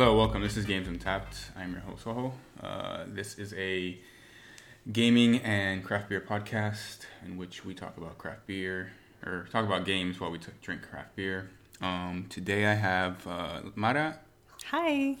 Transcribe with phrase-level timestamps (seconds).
[0.00, 0.40] Hello, welcome.
[0.40, 1.36] This is Games Untapped.
[1.54, 2.32] I'm your host, Soho.
[2.62, 3.98] Uh, this is a
[4.90, 8.92] gaming and craft beer podcast in which we talk about craft beer
[9.26, 11.50] or talk about games while we t- drink craft beer.
[11.82, 14.18] Um, today I have uh, Mara
[14.70, 15.16] Hi.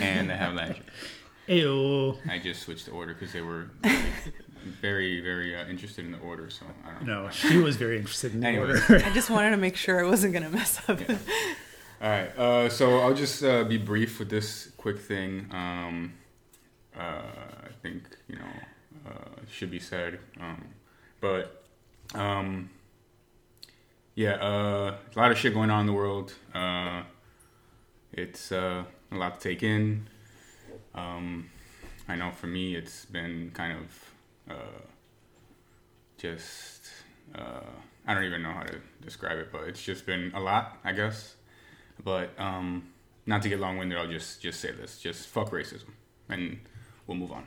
[0.00, 0.82] and I have Landry.
[1.46, 2.18] Ew.
[2.28, 4.00] I just switched the order because they were very,
[4.82, 6.50] very, very uh, interested in the order.
[6.50, 7.22] So I don't know.
[7.26, 8.80] No, she was very interested in the Anyway.
[8.80, 9.04] order.
[9.06, 10.98] I just wanted to make sure I wasn't going to mess up.
[11.08, 11.18] Yeah.
[12.02, 12.38] All right.
[12.38, 15.46] Uh, so I'll just uh, be brief with this quick thing.
[15.50, 16.14] Um,
[16.96, 20.64] uh, I think you know uh, should be said, um,
[21.20, 21.62] but
[22.14, 22.70] um,
[24.14, 26.32] yeah, uh, a lot of shit going on in the world.
[26.54, 27.02] Uh,
[28.14, 30.08] it's a lot to take in.
[30.94, 31.50] Um,
[32.08, 34.72] I know for me, it's been kind of
[36.16, 36.80] just
[38.06, 40.92] I don't even know how to describe it, but it's just been a lot, I
[40.92, 41.34] guess.
[42.02, 42.88] But um,
[43.26, 45.90] not to get long winded, I'll just just say this: just fuck racism,
[46.28, 46.58] and
[47.06, 47.46] we'll move on.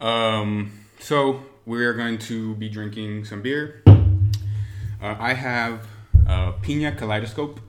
[0.00, 3.82] Um, so we're going to be drinking some beer.
[3.86, 5.86] Uh, I have
[6.26, 7.60] uh, Pina Kaleidoscope.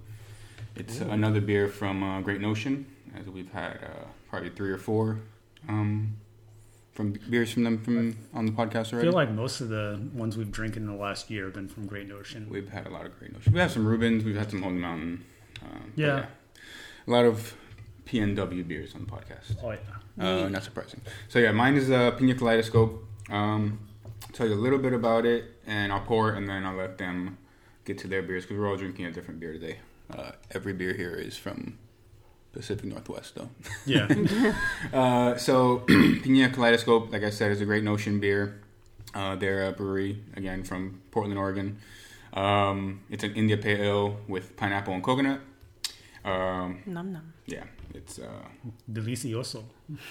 [0.76, 5.20] It's another beer from uh, Great Notion, as we've had uh, probably three or four
[5.70, 6.16] um,
[6.94, 9.08] from beers from them from on the podcast already.
[9.08, 11.68] I feel like most of the ones we've drank in the last year have been
[11.68, 12.48] from Great Notion.
[12.50, 13.54] We've had a lot of great Notion.
[13.54, 14.24] We have some Reuben's.
[14.24, 15.24] We've had some Holy Mountain.
[15.64, 16.26] Um, but Yeah.
[17.08, 17.56] a lot of
[18.06, 19.58] PNW beers on the podcast.
[19.64, 20.44] Oh yeah.
[20.44, 21.02] Uh, not surprising.
[21.30, 23.04] So yeah, mine is a Pina Kaleidoscope.
[23.30, 23.80] Um,
[24.34, 26.98] tell you a little bit about it, and I'll pour it, and then I'll let
[26.98, 27.38] them
[27.86, 29.78] get to their beers because we're all drinking a different beer today.
[30.16, 31.78] Uh, every beer here is from
[32.52, 33.50] Pacific Northwest, though.
[33.86, 34.08] Yeah.
[34.94, 38.62] Uh, so Pina Kaleidoscope, like I said, is a great Notion beer.
[39.16, 41.78] Uh, they're a brewery again from Portland, Oregon.
[42.34, 45.40] Um, it's an India Pale Ale with pineapple and coconut.
[46.26, 47.34] Um, Num num.
[47.46, 47.64] yeah,
[47.94, 48.46] it's uh,
[48.92, 49.64] Delicioso.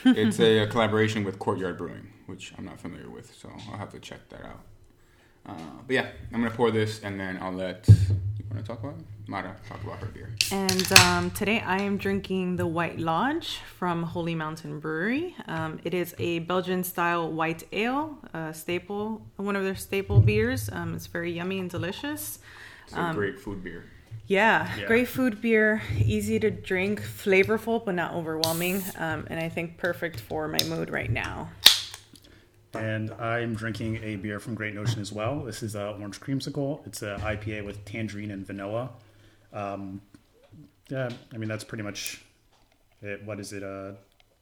[0.05, 3.99] it's a, collaboration with Courtyard Brewing, which I'm not familiar with, so I'll have to
[3.99, 4.61] check that out.
[5.47, 5.55] Uh,
[5.87, 8.99] but yeah, I'm gonna pour this and then I'll let you want to talk about
[8.99, 9.05] it?
[9.27, 10.31] Mara talk about her beer.
[10.51, 15.35] And um, today I am drinking the White Lodge from Holy Mountain Brewery.
[15.47, 20.69] Um, it is a Belgian style white ale, a staple, one of their staple beers.
[20.71, 22.41] Um, it's very yummy and delicious.
[22.87, 23.85] It's a great food beer.
[24.27, 24.87] Yeah, Yeah.
[24.87, 30.21] great food beer, easy to drink, flavorful but not overwhelming, um, and I think perfect
[30.21, 31.51] for my mood right now.
[32.75, 35.41] And I'm drinking a beer from Great Notion as well.
[35.45, 36.87] This is uh, Orange Creamsicle.
[36.87, 38.91] It's an IPA with tangerine and vanilla.
[39.53, 40.01] Um,
[40.89, 42.25] yeah, I mean that's pretty much
[43.03, 43.23] it.
[43.25, 43.63] What is it?
[43.63, 43.93] Uh,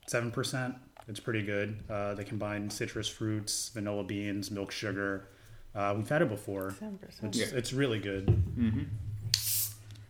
[0.07, 0.77] seven percent.
[1.09, 1.83] It's pretty good.
[1.91, 5.27] Uh, they combine citrus fruits, vanilla beans, milk sugar.
[5.75, 6.71] Uh, we've had it before.
[6.81, 7.25] 7%.
[7.25, 7.47] It's, Yeah.
[7.59, 8.29] it's really good.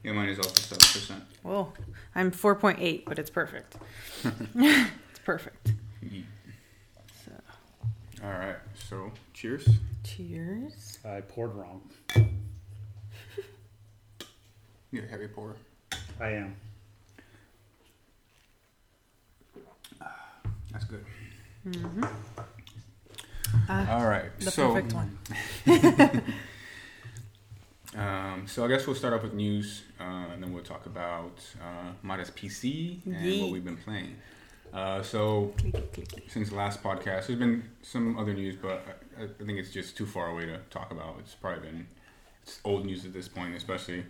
[0.03, 1.22] Yeah, mine is also seven percent.
[1.43, 1.75] Well,
[2.15, 3.77] I'm 4.8, but it's perfect.
[4.25, 5.72] it's perfect.
[7.25, 7.33] So,
[8.25, 9.69] All right, so cheers.
[10.03, 10.99] cheers.
[11.05, 11.83] I poured wrong.
[14.91, 15.56] You're a heavy pour.
[16.21, 16.56] I am.
[20.72, 21.05] That's good.
[23.69, 25.19] Uh, All right, the so perfect one.
[27.96, 31.40] Um, so I guess we'll start off with news, uh, and then we'll talk about
[31.60, 33.42] uh, Mara's PC and Yee.
[33.42, 34.16] what we've been playing.
[34.72, 36.30] Uh, so Clicky, clicky.
[36.30, 38.84] since the last podcast, there's been some other news, but
[39.18, 41.16] I, I think it's just too far away to talk about.
[41.18, 41.86] It's probably been
[42.42, 44.04] it's old news at this point, especially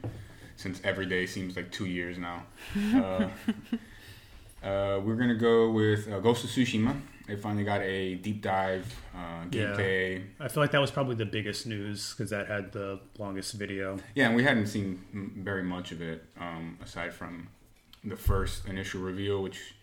[0.57, 2.43] since every day seems like two years now.
[4.63, 7.01] uh, we're gonna go with uh, Ghost of Tsushima.
[7.27, 9.63] They finally got a deep dive uh, Yeah.
[9.77, 10.25] gameplay.
[10.41, 13.99] I feel like that was probably the biggest news because that had the longest video.
[14.17, 15.01] Yeah, and we hadn't seen
[15.39, 17.49] very much of it um, aside from
[18.03, 19.75] the first initial reveal, which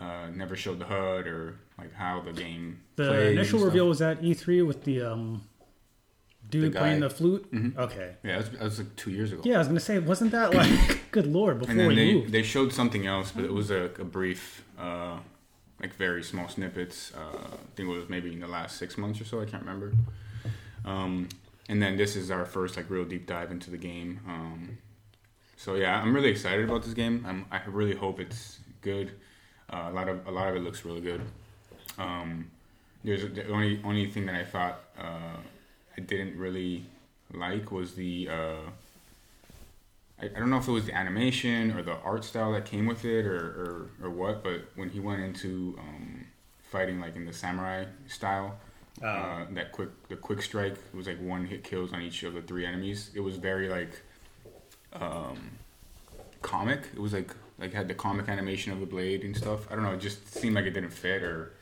[0.00, 2.80] uh, never showed the HUD or like how the game.
[2.96, 5.42] The initial reveal was at E3 with the um,
[6.50, 7.50] dude The playing the flute.
[7.52, 7.76] Mhm.
[7.76, 8.14] Okay.
[8.22, 9.42] Yeah, that was, was like two years ago.
[9.44, 12.32] Yeah, I was gonna say, wasn't that like, good lord, before and then they, moved?
[12.32, 15.18] they showed something else, but it was a, a brief, uh,
[15.80, 17.12] like very small snippets.
[17.16, 19.40] Uh, I think it was maybe in the last six months or so.
[19.40, 19.92] I can't remember.
[20.84, 21.28] Um,
[21.68, 24.20] and then this is our first like real deep dive into the game.
[24.28, 24.78] Um,
[25.56, 27.24] so yeah, I'm really excited about this game.
[27.26, 29.12] I'm, I really hope it's good.
[29.72, 31.22] Uh, a lot of a lot of it looks really good.
[31.98, 32.50] Um,
[33.02, 35.36] there's the only only thing that I thought uh,
[35.96, 36.86] I didn't really
[37.32, 38.70] like was the uh,
[40.20, 42.86] I, I don't know if it was the animation or the art style that came
[42.86, 43.36] with it or,
[44.00, 46.26] or, or what, but when he went into um,
[46.70, 48.56] fighting like in the samurai style,
[49.02, 52.32] Uh, uh, that quick the quick strike was like one hit kills on each of
[52.34, 53.10] the three enemies.
[53.14, 53.92] It was very like
[54.92, 55.50] um,
[56.42, 56.80] comic.
[56.94, 59.60] It was like like had the comic animation of the blade and stuff.
[59.70, 59.94] I don't know.
[59.94, 61.52] It just seemed like it didn't fit or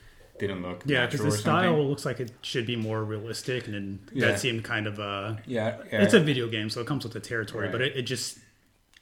[0.46, 1.88] didn't look Yeah, because the style something.
[1.88, 4.26] looks like it should be more realistic, and then Yeah.
[4.28, 6.02] that seemed kind of uh Yeah, yeah.
[6.02, 8.38] It's a video game, so it comes with the territory, but it, it just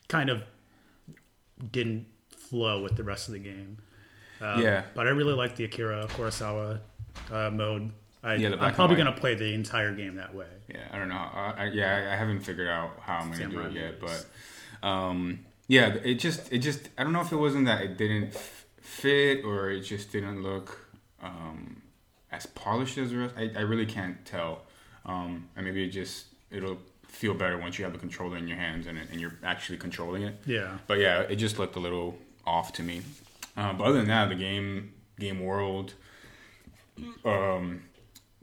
[0.08, 0.42] kind of
[1.72, 2.06] didn't
[2.36, 3.78] flow with the rest of the game.
[4.40, 4.82] Um, Yeah.
[4.94, 6.80] but I really like the Akira Kurosawa
[7.30, 7.92] uh, mode.
[8.22, 10.46] I, yeah, I'm probably going to play the entire game that way.
[10.68, 11.14] Yeah, I don't know.
[11.16, 14.86] I, I, yeah, I haven't figured out how I'm gonna do Samurai it yet, but
[14.86, 18.34] um, yeah, it just, it just, I don't know if it wasn't that it didn't
[18.82, 20.89] fit or it just didn't look
[21.22, 21.82] um,
[22.32, 23.34] as polished as the rest.
[23.36, 24.62] I, I really can't tell,
[25.04, 28.56] um, and maybe it just it'll feel better once you have the controller in your
[28.56, 30.36] hands and, it, and you're actually controlling it.
[30.46, 30.78] Yeah.
[30.86, 33.02] But yeah, it just looked a little off to me.
[33.56, 35.94] Um, but other than that, the game, game world,
[37.24, 37.82] um,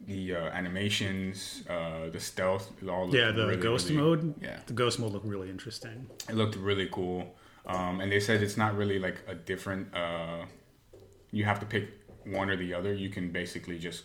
[0.06, 4.36] the uh, animations, uh, the stealth, it all looked Yeah, the really, ghost really- mode.
[4.42, 6.08] Yeah, The ghost mode looked really interesting.
[6.30, 7.36] it looked really cool.
[7.66, 9.94] Um, and they said it's not really like a different.
[9.94, 10.46] Uh,
[11.32, 11.90] you have to pick
[12.32, 12.94] one or the other.
[12.94, 14.04] You can basically just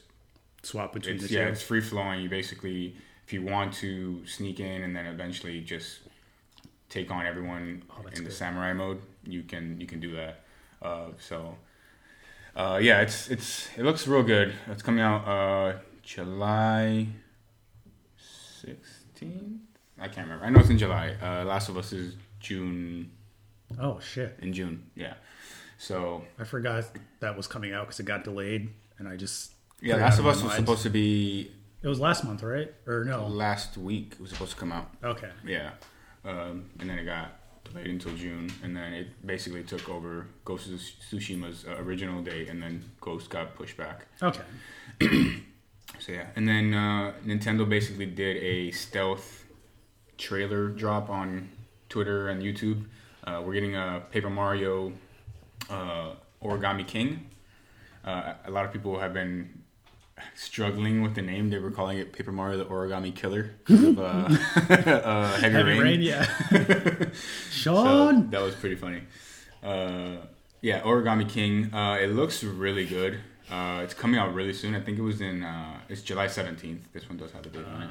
[0.65, 1.51] Swap between the yeah, two.
[1.53, 2.21] it's free flowing.
[2.21, 2.95] You basically,
[3.27, 5.99] if you want to sneak in and then eventually just
[6.89, 10.45] take on everyone Oh, in the samurai mode, you can you can do that.
[10.81, 11.57] Uh, so,
[12.55, 14.55] uh, yeah, it's it's it looks real good.
[14.69, 17.09] It's coming out uh, July
[18.17, 19.61] sixteenth.
[19.99, 20.45] I can't remember.
[20.45, 21.17] I know it's in July.
[21.21, 23.11] Uh, Last of Us is June
[23.81, 24.37] Oh shit!
[24.43, 24.91] in June.
[24.95, 25.15] Yeah.
[25.82, 26.84] So I forgot
[27.19, 29.50] that was coming out because it got delayed, and I just
[29.81, 30.61] yeah, Last of Us was mind.
[30.61, 31.50] supposed to be
[31.82, 32.73] It was last month, right?
[32.87, 33.26] Or no?
[33.26, 34.12] last week.
[34.12, 34.88] It was supposed to come out.
[35.02, 35.31] Okay.
[35.44, 35.70] Yeah,
[36.25, 37.32] um, and then it got
[37.64, 42.49] delayed until June, and then it basically took over Ghost of Tsushima's uh, original date,
[42.49, 44.06] and then Ghost got pushed back.
[44.23, 44.44] Okay.
[45.99, 49.44] So yeah, and then uh, Nintendo basically did a stealth
[50.17, 51.50] trailer drop on
[51.88, 52.87] Twitter and YouTube.
[53.25, 54.93] Uh, we're getting a Paper Mario
[55.70, 56.11] uh,
[56.43, 57.26] Origami King.
[58.05, 59.62] Uh, a lot of people have been
[60.35, 61.50] struggling with the name.
[61.50, 65.70] They were calling it Paper Mario the Origami Killer because of uh, uh, Heavy, Heavy
[65.70, 65.81] Rain.
[65.82, 66.26] rain, yeah.
[67.50, 68.31] So Sean.
[68.31, 69.03] that was pretty funny.
[69.62, 70.17] Uh,
[70.61, 71.73] yeah, Origami King.
[71.73, 73.19] Uh, it looks really good.
[73.50, 74.75] Uh, it's coming out really soon.
[74.75, 76.93] I think it was in uh, it's July seventeenth.
[76.93, 77.91] This one does have the date on it,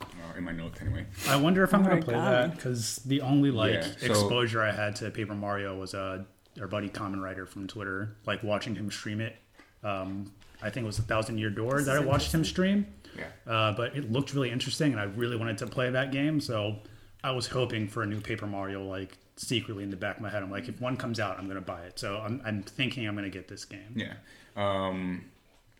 [0.00, 1.06] or in my notes anyway.
[1.28, 2.04] I wonder if I'm gonna Origami.
[2.04, 5.94] play that because the only like Yeah, so- exposure I had to Paper Mario was
[5.94, 6.24] uh,
[6.60, 9.36] our buddy Common Writer from Twitter, like watching him stream it.
[9.82, 10.32] Um,
[10.62, 12.86] I think it was a Thousand Year Door This that I watched him stream,
[13.18, 16.40] Yeah, uh, but it looked really interesting, and I really wanted to play that game.
[16.40, 16.76] So
[17.24, 20.30] I was hoping for a new Paper Mario, like secretly in the back of my
[20.30, 20.42] head.
[20.42, 21.98] I'm like, if one comes out, I'm gonna buy it.
[21.98, 23.94] So I'm, I'm thinking I'm gonna get this game.
[23.96, 24.14] yeah.
[24.54, 25.24] Um,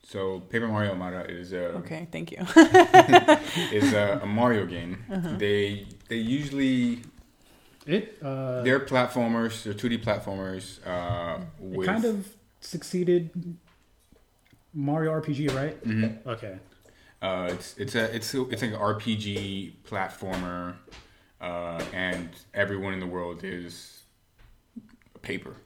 [0.05, 2.39] so Paper Mario Mara is a Okay, thank you.
[3.71, 5.05] is a, a Mario game.
[5.39, 7.03] They they usually
[7.87, 9.65] It uh, they're platformers.
[9.65, 10.79] They're two D platformers.
[10.87, 12.29] Uh, it with, kind of
[12.61, 13.31] succeeded
[14.73, 15.83] Mario RPG, right?
[15.85, 16.27] Mhm.
[16.27, 16.59] Okay.
[17.21, 20.75] Uh, it's it's a it's a, it's like an RPG platformer,
[21.41, 24.03] uh, and everyone in the world is
[25.23, 25.57] paper.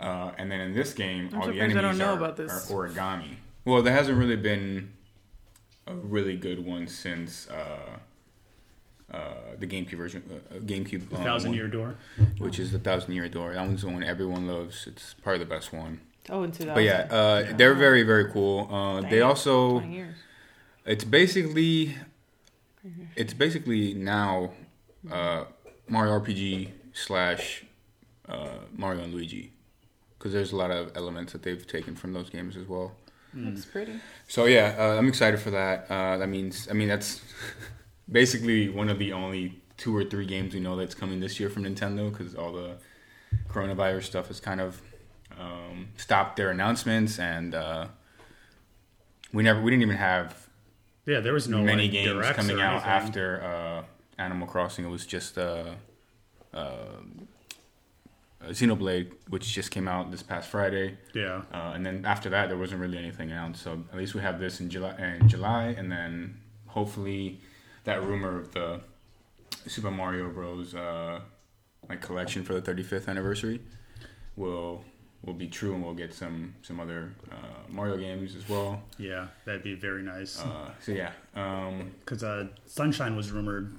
[0.00, 2.16] Uh, and then in this game, I'm all the surprised I enemies don't know are,
[2.16, 2.70] about this.
[2.70, 3.36] are origami.
[3.64, 4.92] Well, there hasn't really been
[5.86, 7.98] a really good one since uh,
[9.14, 11.94] uh, the GameCube version, uh, uh, GameCube The uh, Thousand one, Year Door.
[12.38, 13.54] which is the Thousand Year Door.
[13.54, 14.86] That one's the one everyone loves.
[14.86, 16.00] It's probably the best one.
[16.30, 16.74] Oh, in 2000.
[16.74, 18.68] But yeah, uh, they're very very cool.
[18.72, 19.82] Uh, they also
[20.86, 21.96] it's basically
[23.16, 24.50] it's basically now
[25.10, 25.44] uh,
[25.88, 27.64] Mario RPG slash
[28.28, 29.52] uh, Mario and Luigi
[30.18, 32.92] because there's a lot of elements that they've taken from those games as well.
[33.34, 33.94] Looks pretty.
[34.28, 35.86] So yeah, uh, I'm excited for that.
[35.90, 37.20] Uh, that means I mean that's
[38.10, 41.48] basically one of the only two or three games we know that's coming this year
[41.50, 42.76] from Nintendo because all the
[43.48, 44.80] coronavirus stuff has kind of
[45.38, 47.86] um, stopped their announcements and uh,
[49.32, 50.48] we never we didn't even have
[51.06, 52.90] Yeah, there was no many like, games coming out anything.
[52.90, 54.84] after uh, Animal Crossing.
[54.84, 55.72] It was just uh,
[56.52, 57.00] uh,
[58.46, 62.58] Xenoblade, which just came out this past Friday, Yeah, uh, and then after that, there
[62.58, 63.62] wasn't really anything announced.
[63.62, 67.40] So at least we have this in July, in July, and then hopefully
[67.84, 68.80] that rumor of the
[69.66, 70.74] Super Mario Bros.
[70.74, 71.20] Uh,
[71.88, 73.60] like collection for the 35th anniversary
[74.36, 74.82] will
[75.24, 77.36] will be true, and we'll get some some other uh,
[77.68, 78.82] Mario games as well.
[78.98, 80.40] yeah, that'd be very nice.
[80.40, 81.12] Uh, so yeah.
[81.34, 83.74] Um, Because uh, Sunshine was rumored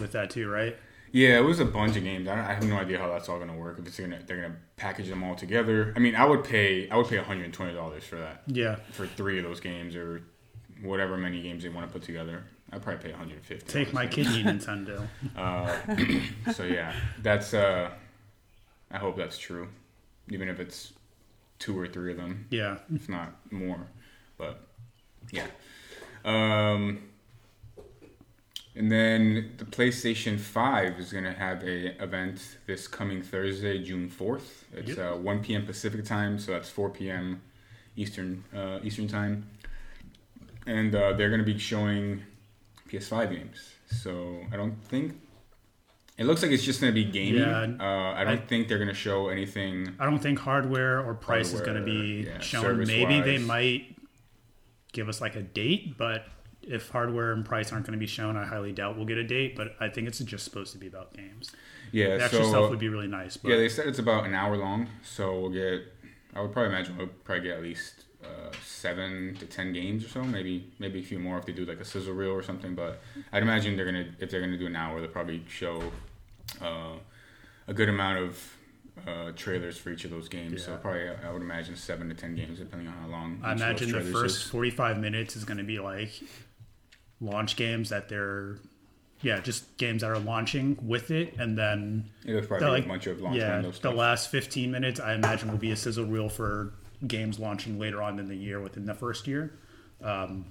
[0.00, 0.76] with that too, right?
[1.12, 2.26] Yeah, it was a bunch of games.
[2.26, 3.78] I, I have no idea how that's all gonna work.
[3.78, 5.92] If it's gonna they're gonna package them all together.
[5.96, 8.42] I mean, I would pay I would pay one hundred and twenty dollars for that
[8.48, 10.22] Yeah, for three of those games or
[10.82, 12.42] whatever many games they want to put together.
[12.74, 13.72] I'd probably pay one hundred and fifty.
[13.72, 15.06] take my kidney, Nintendo.
[15.36, 17.90] Uh, so yeah, that's uh,
[18.90, 19.68] I hope that's true,
[20.30, 20.92] even if it's
[21.58, 22.78] two or three of them, Yeah.
[22.94, 23.86] if not more.
[24.36, 24.60] But
[25.30, 25.46] yeah.
[26.24, 27.04] Um,
[28.76, 34.10] and then the PlayStation 5 is going to have a event this coming Thursday, June
[34.10, 34.64] 4th.
[34.72, 34.98] It's Yep.
[35.14, 35.64] uh, 1 p.m.
[35.64, 37.40] Pacific time, so that's 4 p.m.
[37.96, 39.48] Eastern uh, Eastern time.
[40.66, 42.22] And uh, they're going to be showing
[42.98, 43.70] PS5 games.
[43.86, 45.20] So I don't think
[46.16, 47.40] it looks like it's just going to be gaming.
[47.42, 49.94] Yeah, uh, I don't I- think they're going to show anything.
[49.98, 52.78] I don't think hardware or price is going to be yeah, shown.
[52.86, 53.96] Maybe they might
[54.92, 56.26] give us like a date, but
[56.62, 59.24] if hardware and price aren't going to be shown, I highly doubt we'll get a
[59.24, 59.56] date.
[59.56, 61.50] But I think it's just supposed to be about games.
[61.92, 63.36] Yeah, The extra so stuff would be really nice.
[63.36, 65.82] But Yeah, they said it's about an hour long, so we'll get.
[66.34, 70.08] I would probably imagine we'll probably get at least uh, seven to ten games or
[70.08, 72.74] so, maybe maybe a few more if they do like a sizzle reel or something.
[72.74, 73.00] But
[73.32, 75.82] I'd imagine they're gonna if they're gonna do an hour, they'll probably show
[76.60, 76.94] uh,
[77.66, 78.56] a good amount of
[79.06, 80.64] uh, trailers for each of those games.
[80.64, 83.40] So probably I would imagine seven to ten games depending on how long.
[83.42, 86.10] I each of those imagine the first 45 minutes is to be like
[87.20, 88.58] launch games that they're,
[89.22, 91.34] yeah, just games that are launching with it.
[91.38, 94.70] And then, Yeah, there's probably the, a like, bunch of launch yeah, the last 15
[94.70, 96.72] minutes, I imagine, will be a sizzle reel for
[97.06, 99.58] games launching later on in the year within the first year.
[100.02, 100.46] Um,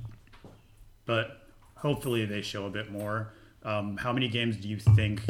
[1.06, 3.34] but hopefully they show a bit more.
[3.64, 5.22] Um, how many games do you think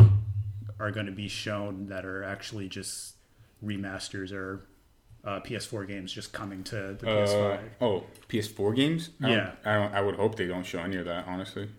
[0.79, 3.15] are going to be shown that are actually just
[3.63, 4.65] remasters or
[5.23, 7.59] uh, PS4 games just coming to the Uh, PS5?
[7.81, 9.09] oh, PS4 games?
[9.21, 9.35] I Yeah.
[9.45, 9.93] Don't, I don't.
[9.95, 11.69] I would hope they don't show any of that, honestly.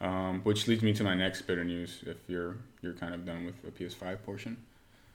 [0.00, 2.02] Um, which leads me to my next bit of news.
[2.06, 4.56] If you're you're kind of done with the PS5 portion.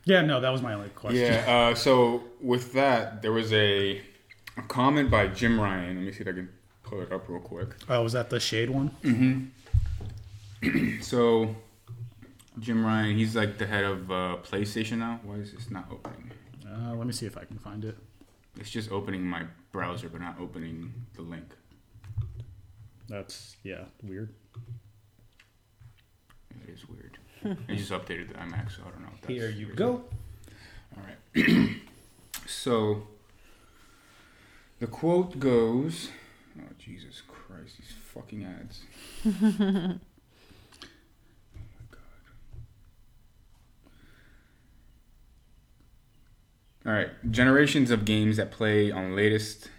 [0.05, 1.21] Yeah, no, that was my only question.
[1.21, 1.69] Yeah.
[1.71, 4.01] Uh, so with that, there was a,
[4.55, 5.97] a comment by Jim Ryan.
[5.97, 6.49] Let me see if I can
[6.83, 7.69] pull it up real quick.
[7.89, 8.91] Oh, was that the shade one?
[11.01, 11.55] So
[12.59, 15.19] Jim Ryan, he's like the head of uh, PlayStation now.
[15.23, 16.31] Why is this not opening?
[16.67, 17.95] Uh, let me see if I can find it.
[18.59, 21.53] It's just opening my browser, but not opening the link.
[23.07, 24.33] That's yeah, weird.
[26.63, 27.19] It is weird.
[27.69, 29.09] I just updated the iMac, so I don't know.
[29.13, 29.77] If that's Here you weird.
[29.77, 30.03] go.
[30.97, 31.75] All right.
[32.47, 33.07] so
[34.79, 36.09] the quote goes,
[36.59, 38.81] "Oh Jesus Christ, these fucking ads."
[39.25, 39.97] oh my
[41.91, 41.99] god.
[46.85, 49.69] All right, generations of games that play on latest,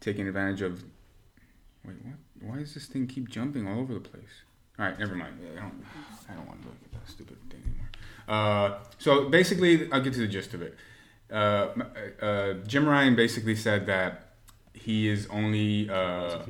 [0.00, 0.84] taking advantage of.
[1.84, 2.14] Wait, what?
[2.50, 4.43] Why does this thing keep jumping all over the place?
[4.78, 5.34] All right, never mind.
[5.56, 5.84] I don't.
[6.28, 7.88] I don't want to look at that stupid thing anymore.
[8.26, 10.76] Uh, so basically, I'll get to the gist of it.
[11.30, 11.68] Uh,
[12.20, 14.34] uh, Jim Ryan basically said that
[14.72, 16.42] he is only uh,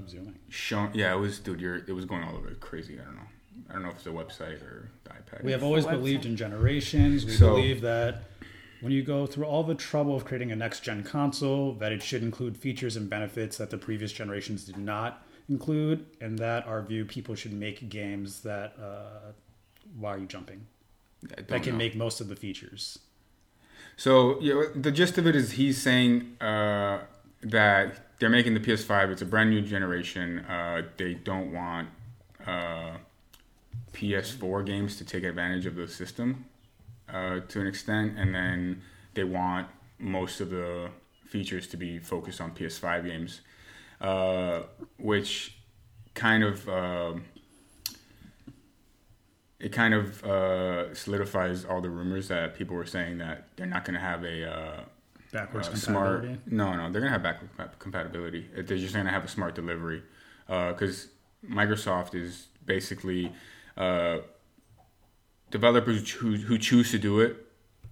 [0.49, 0.91] shown.
[0.95, 1.61] Yeah, it was, dude.
[1.61, 2.99] You're, it was going all over crazy.
[2.99, 3.23] I don't know.
[3.69, 5.43] I don't know if it's a website or the iPad.
[5.45, 7.25] We have always believed in generations.
[7.27, 8.25] We So- believe that
[8.81, 12.03] when you go through all the trouble of creating a next gen console, that it
[12.03, 16.83] should include features and benefits that the previous generations did not include, and that our
[16.83, 19.33] view people should make games that uh,
[19.99, 20.67] why are you jumping?
[21.23, 21.79] That can know.
[21.79, 22.99] make most of the features.
[23.97, 27.01] So yeah, the gist of it is he's saying uh,
[27.43, 29.11] that they're making the PS5.
[29.11, 30.41] It's a brand new generation.
[30.41, 31.89] Uh, they don't want
[32.47, 32.97] uh,
[33.93, 36.47] PS4 games to take advantage of the system
[37.09, 38.83] uh, to an extent, and then
[39.15, 40.91] they want most of the
[41.27, 43.41] features to be focused on PS5 games,
[44.09, 44.63] uh,
[44.99, 45.57] which
[46.15, 46.69] kind of.
[46.69, 47.25] um
[49.61, 53.83] it kind of uh, solidifies all the rumors that people were saying that they're not
[53.87, 54.81] going to have a uh,
[55.33, 56.21] Backwards uh, smart.
[56.21, 56.55] compatibility.
[56.61, 58.43] No, no, they're going to have backwards compatibility.
[58.53, 60.03] Uh, They're just going to have a smart delivery
[60.47, 61.09] because
[61.49, 63.33] Microsoft is basically
[63.77, 64.19] uh,
[65.51, 67.33] developers who who choose to do it.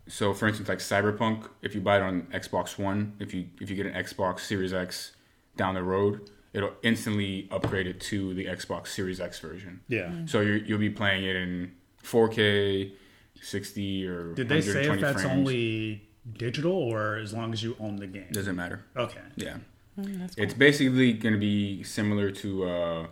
[0.09, 3.71] So, for instance, like Cyberpunk, if you buy it on Xbox One, if you if
[3.71, 5.13] you get an Xbox Series X
[5.57, 9.81] down the road, it'll instantly upgrade it to the Xbox Series X version.
[9.89, 10.13] Yeah.
[10.27, 12.93] So you you'll be playing it in 4K,
[13.41, 15.39] 60 or Did they say if that's frames.
[15.39, 18.29] only digital or as long as you own the game?
[18.33, 18.85] Doesn't matter.
[18.97, 19.21] Okay.
[19.37, 19.57] Yeah,
[19.99, 23.07] Mm, that's it's basically going to be similar to uh,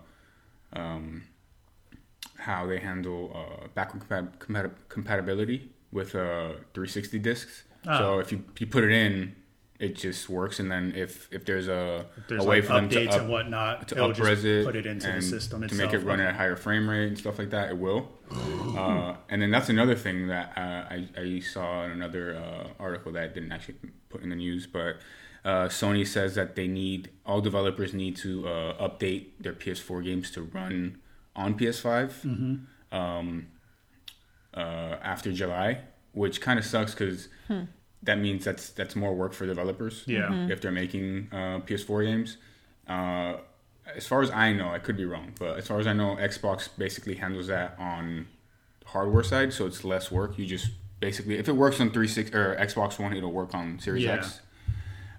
[0.72, 1.22] um,
[2.36, 7.64] how they handle uh, backward compat- compat- compatibility with uh, 360 discs.
[7.86, 7.98] Ah.
[7.98, 9.34] So if you you put it in,
[9.80, 12.74] it just works, and then if if there's a, If there's a way like for
[12.74, 15.12] them to updates up, and whatnot, to it'll upres just it, put it into the
[15.14, 15.92] and system to itself.
[15.92, 17.70] make it run at a higher frame rate and stuff like that.
[17.70, 18.10] It will.
[18.30, 20.60] uh, and then that's another thing that uh,
[20.94, 23.76] I, I saw in another uh, article that I didn't actually
[24.10, 24.96] put in the news, but
[25.44, 30.30] uh, Sony says that they need all developers need to uh, update their PS4 games
[30.32, 30.98] to run
[31.34, 32.94] on PS5 Mm-hmm.
[32.96, 33.46] um,
[34.54, 35.80] uh, after July.
[36.12, 37.28] which kind of sucks because
[38.02, 40.04] that means that's that's more work for developers.
[40.06, 40.28] Yeah.
[40.28, 40.50] Mhm.
[40.50, 42.36] if they're making uh, PS4 games.
[42.88, 43.36] Uh,
[43.94, 46.16] as far as I know, I could be wrong, but as far as I know,
[46.16, 48.26] Xbox basically handles that on
[48.86, 50.38] hardware side, so it's less work.
[50.38, 54.04] You just basically, if it works on 360 or Xbox One, it'll work on Series
[54.04, 54.14] Yeah.
[54.14, 54.40] X.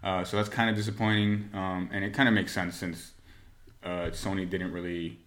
[0.04, 3.12] Uh, so that's kind of disappointing, um, and it kind of makes sense since
[3.84, 5.20] uh, Sony didn't really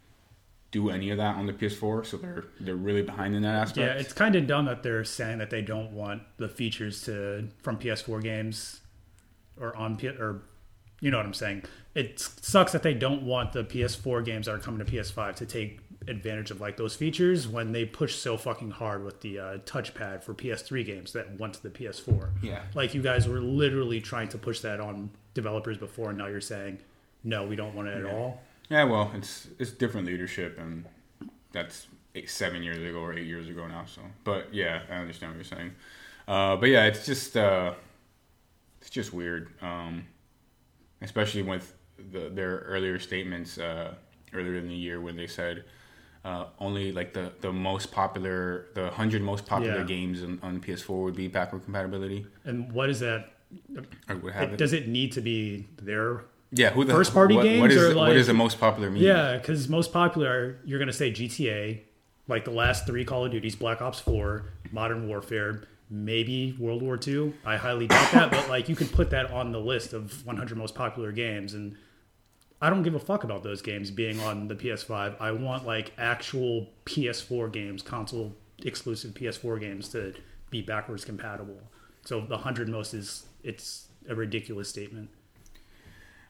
[0.75, 3.79] do any of that on the PS4, so they're they're really behind in that aspect.
[3.79, 7.49] Yeah, it's kind of dumb that they're saying that they don't want the features to
[7.63, 8.81] from PS4 games
[9.59, 10.43] or on P or
[11.01, 11.63] you know what I'm saying.
[11.95, 15.47] It sucks that they don't want the PS4 games that are coming to PS5 to
[15.47, 15.79] take
[16.09, 20.25] advantage of like those features when they push so fucking hard with the uh, touchpad
[20.25, 22.31] for PS3 games that went to the PS4.
[22.43, 22.63] Yeah.
[22.75, 26.41] like you guys were literally trying to push that on developers before, and now you're
[26.41, 26.81] saying
[27.23, 28.43] no, we don't want it at all.
[28.71, 30.85] Yeah, well, it's it's different leadership, and
[31.53, 33.85] that's eight, seven years ago or eight years ago now.
[33.87, 35.73] So, but yeah, I understand what you're saying.
[36.27, 37.75] Uh, but yeah, it's just uh,
[38.81, 40.07] it's just weird, um,
[41.03, 41.75] especially with
[42.13, 43.95] the, their earlier statements uh,
[44.33, 45.65] earlier in the year when they said
[46.25, 49.85] uh, only like the, the most popular, the hundred most popular Yeah.
[49.85, 52.27] games on, on PS4 would be backward compatibility.
[52.45, 53.31] And what is that?
[54.09, 54.57] Or would have It, it.
[54.57, 57.95] does it need to be their yeah, who the first-party what, games What is or,
[57.95, 59.03] like- is the most popular mean?
[59.03, 61.81] Yeah, because most popular, you're going to say GTA,
[62.29, 66.97] like the last three Call of Duties, Black Ops 4, Modern Warfare, maybe World War
[66.97, 67.35] Two.
[67.45, 70.57] I highly doubt that, but like you could put that on the list of 100
[70.57, 71.55] most popular games.
[71.55, 71.77] And
[72.61, 75.21] I don't give a fuck about those games being on the PS5.
[75.21, 78.35] I want like actual PS4 games, console
[78.65, 80.15] exclusive PS4 games to
[80.51, 81.61] be backwards compatible.
[82.05, 85.11] So the 100 most is, it's a ridiculous statement.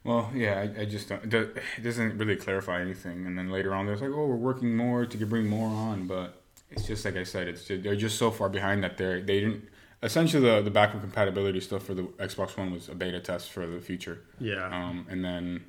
[0.04, 1.32] Well, yeah, I, I just don't.
[1.32, 3.26] It doesn't really clarify anything.
[3.26, 6.42] And then later on, there's like, oh, we're working more to bring more on, but
[6.70, 9.40] it's just like I said, it's just, they're just so far behind that they're they
[9.40, 9.68] didn't.
[10.02, 13.66] Essentially, the the backward compatibility stuff for the Xbox One was a beta test for
[13.66, 14.20] the future.
[14.38, 14.66] Yeah.
[14.66, 15.64] Um, and then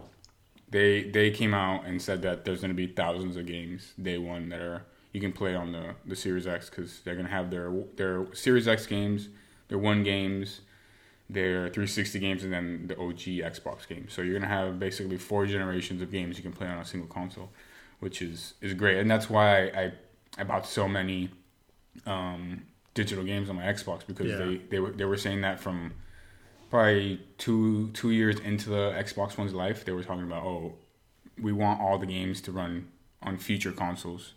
[0.69, 4.17] they they came out and said that there's going to be thousands of games day
[4.17, 7.31] one that are you can play on the the Series X because they're going to
[7.31, 9.29] have their their Series X games,
[9.69, 10.59] their one games,
[11.29, 13.19] their 360 games, and then the OG
[13.53, 14.13] Xbox games.
[14.13, 16.85] So you're going to have basically four generations of games you can play on a
[16.85, 17.49] single console,
[17.99, 19.93] which is is great, and that's why I
[20.37, 21.29] I bought so many
[22.05, 24.37] um, digital games on my Xbox because Yeah.
[24.37, 25.93] they they were they were saying that from
[26.69, 30.75] probably two two years into the Xbox One's life, they were talking about oh,
[31.41, 32.87] we want all the games to run
[33.21, 34.33] on future consoles,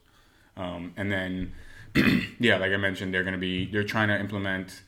[0.57, 1.53] um, and then
[2.41, 4.83] yeah, like I mentioned, they're gonna be they're trying to implement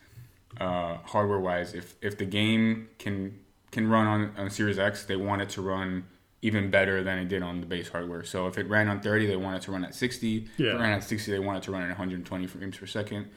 [0.59, 3.39] uh, hardware wise if if the game can
[3.71, 6.05] can run on on Series X, they want it to run
[6.43, 8.25] even better than it did on the base hardware.
[8.25, 10.37] So if it ran on 30, they want it to run at 60.
[10.39, 10.71] If Yeah.
[10.75, 13.29] it ran at 60, they want it to run at 120 frames per second.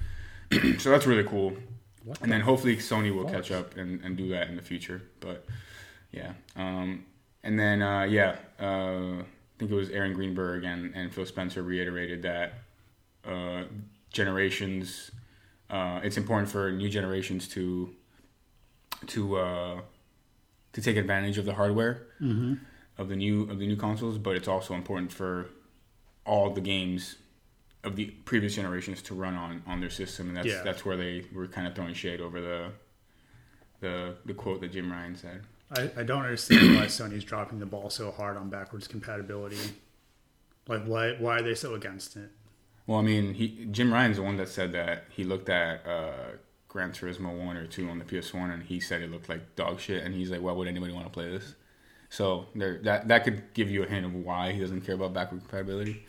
[0.80, 1.54] so that's really cool.
[2.06, 5.02] What And then hopefully Sony will catch up and, and do that in the future.
[5.20, 5.46] But
[6.14, 6.32] yeah.
[6.56, 7.06] Um,
[7.44, 9.26] and then, uh, yeah, uh, I
[9.60, 12.54] think it was Aaron Greenberg and, and Phil Spencer reiterated that
[13.28, 13.64] uh,
[14.14, 15.12] generations,
[15.70, 17.90] uh, it's important for new generations to
[19.08, 19.82] to uh,
[20.74, 22.54] to take advantage of the hardware Mm-hmm.
[22.98, 25.50] of the new of the new consoles, but it's also important for
[26.26, 27.16] all the games
[27.84, 30.62] of the previous generations to run on on their system, and that's Yeah.
[30.64, 32.70] that's where they were kind of throwing shade over the
[33.82, 35.42] the the quote that Jim Ryan said.
[35.76, 39.58] I, I don't understand why Sony's dropping the ball so hard on backwards compatibility.
[40.68, 42.30] Like, why why are they so against it?
[42.86, 46.38] Well, I mean, he Jim Ryan's the one that said that he looked at uh,
[46.68, 49.56] Gran Turismo one or two on the PS One, and he said it looked like
[49.56, 51.56] dog shit, and he's like, "Why would anybody want to play this?"
[52.10, 55.14] So there, that that could give you a hint of why he doesn't care about
[55.14, 56.04] backward compatibility.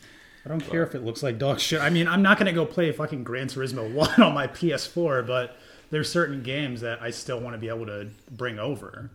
[0.45, 1.81] I don't care if it looks like dog shit.
[1.81, 5.57] I mean, I'm not gonna go play fucking Gran Turismo One on my PS4, but
[5.91, 9.11] there's certain games that I still want to be able to bring over.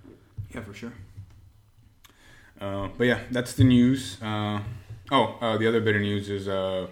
[0.53, 0.93] Yeah, for sure.
[2.59, 4.17] Uh, but yeah, that's the news.
[4.21, 4.61] Uh,
[5.11, 6.87] oh, uh, the other bit of news is uh,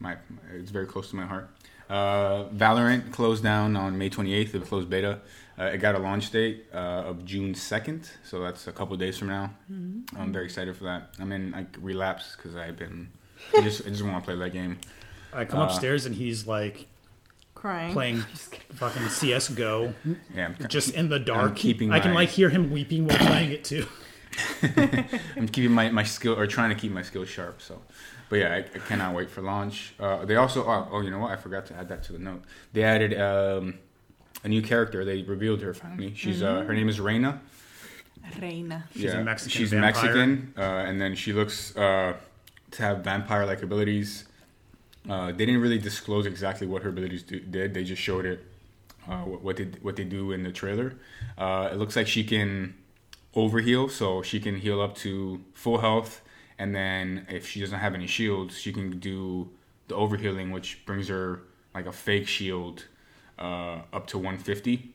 [0.00, 0.16] my
[0.54, 1.50] it's very close to my heart.
[1.88, 4.54] Uh, Valorant closed down on May 28th.
[4.54, 5.20] It closed beta.
[5.58, 9.16] Uh, it got a launch date uh, of June 2nd, so that's a couple days
[9.16, 9.54] from now.
[9.70, 11.10] I'm very excited for that.
[11.18, 13.08] I'm in like relapse because I've been
[13.56, 14.78] I just I just want to play that game.
[15.32, 16.86] I come Uh, upstairs and he's like
[17.54, 17.92] Crying.
[17.92, 18.16] playing
[18.74, 19.94] fucking CS:GO,
[20.34, 21.56] Yeah, I'm, just in the dark.
[21.56, 23.86] keeping I can my- like hear him weeping while playing it too.
[25.36, 27.62] I'm keeping my, my skill or trying to keep my skills sharp.
[27.62, 27.80] So,
[28.28, 29.94] but yeah, I, I cannot wait for launch.
[29.98, 32.18] Uh, they also oh, oh you know what I forgot to add that to the
[32.18, 32.42] note.
[32.72, 33.78] They added um,
[34.44, 35.04] a new character.
[35.04, 36.14] They revealed her finally.
[36.14, 37.40] She's uh, her name is Reyna.
[38.40, 38.84] Reyna.
[38.94, 39.92] She's a Mexican She's vampire.
[39.92, 42.14] Mexican, uh, and then she looks uh,
[42.72, 44.24] to have vampire-like abilities.
[45.08, 47.74] Uh, they didn't really disclose exactly what her abilities do, did.
[47.74, 48.44] They just showed it
[49.08, 50.94] uh, what what they what they do in the trailer.
[51.38, 52.74] Uh, it looks like she can
[53.34, 56.22] overheal, so she can heal up to full health,
[56.58, 59.48] and then if she doesn't have any shields, she can do
[59.88, 61.40] the overhealing, which brings her
[61.74, 62.86] like a fake shield
[63.38, 64.92] uh, up to 150.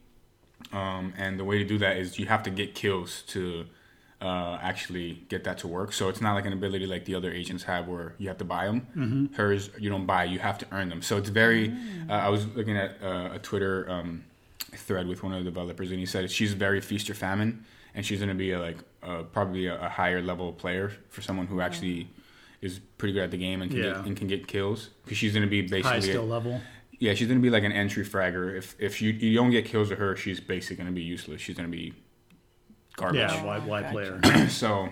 [0.73, 3.65] Um, and the way to do that is you have to get kills to
[4.21, 5.93] uh, actually get that to work.
[5.93, 8.45] So it's not like an ability like the other agents have where you have to
[8.45, 8.87] buy them.
[8.95, 9.33] Mm-hmm.
[9.35, 11.01] Hers, you don't buy, you have to earn them.
[11.01, 11.73] So it's very.
[12.09, 14.23] Uh, I was looking at uh, a Twitter um,
[14.59, 18.05] thread with one of the developers, and he said she's very feast or famine, and
[18.05, 21.47] she's going to be a, like uh, probably a, a higher level player for someone
[21.47, 22.07] who actually
[22.61, 23.93] is pretty good at the game and can, Yeah.
[23.93, 26.61] get, and can get kills because she's going to be basically High a- skill level.
[26.99, 28.55] yeah, she's gonna be like an entry fragger.
[28.55, 31.41] If if you you don't get kills with her, she's basically gonna be useless.
[31.41, 31.93] She's gonna be
[32.95, 33.19] garbage.
[33.21, 34.21] Yeah, wide, wide player.
[34.49, 34.89] so,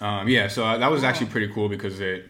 [0.00, 2.26] um, yeah, so that was actually pretty cool because it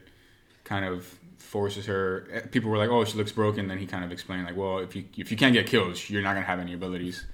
[0.65, 1.05] kind of
[1.39, 2.27] forces her.
[2.33, 4.79] eh, People were like, "Oh, she looks broken." Then he kind of explained like, "Well,
[4.79, 7.27] if you if you can't get kills, you're not gonna have any abilities."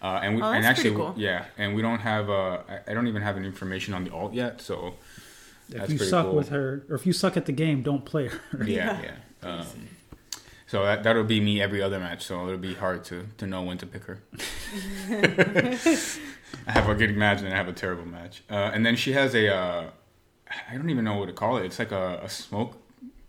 [0.00, 1.12] Uh, and we, Oh, and actually, cool.
[1.16, 2.30] yeah, and we don't have.
[2.30, 4.60] Uh, I- I don't even have any information on the alt yet.
[4.60, 4.94] So
[5.70, 6.36] If you suck cool.
[6.36, 8.64] with her, or if you suck at the game, don't play her.
[8.64, 9.16] yeah, yeah.
[9.50, 9.66] Um,
[10.66, 12.22] so that that'll be me every other match.
[12.24, 14.18] So it'll be hard to to know when to pick her.
[16.66, 18.42] I have a good match and I have a terrible match.
[18.50, 19.84] Uh, and then she has a uh,
[20.70, 21.64] I don't even know what to call it.
[21.64, 22.76] It's like a, a smoke,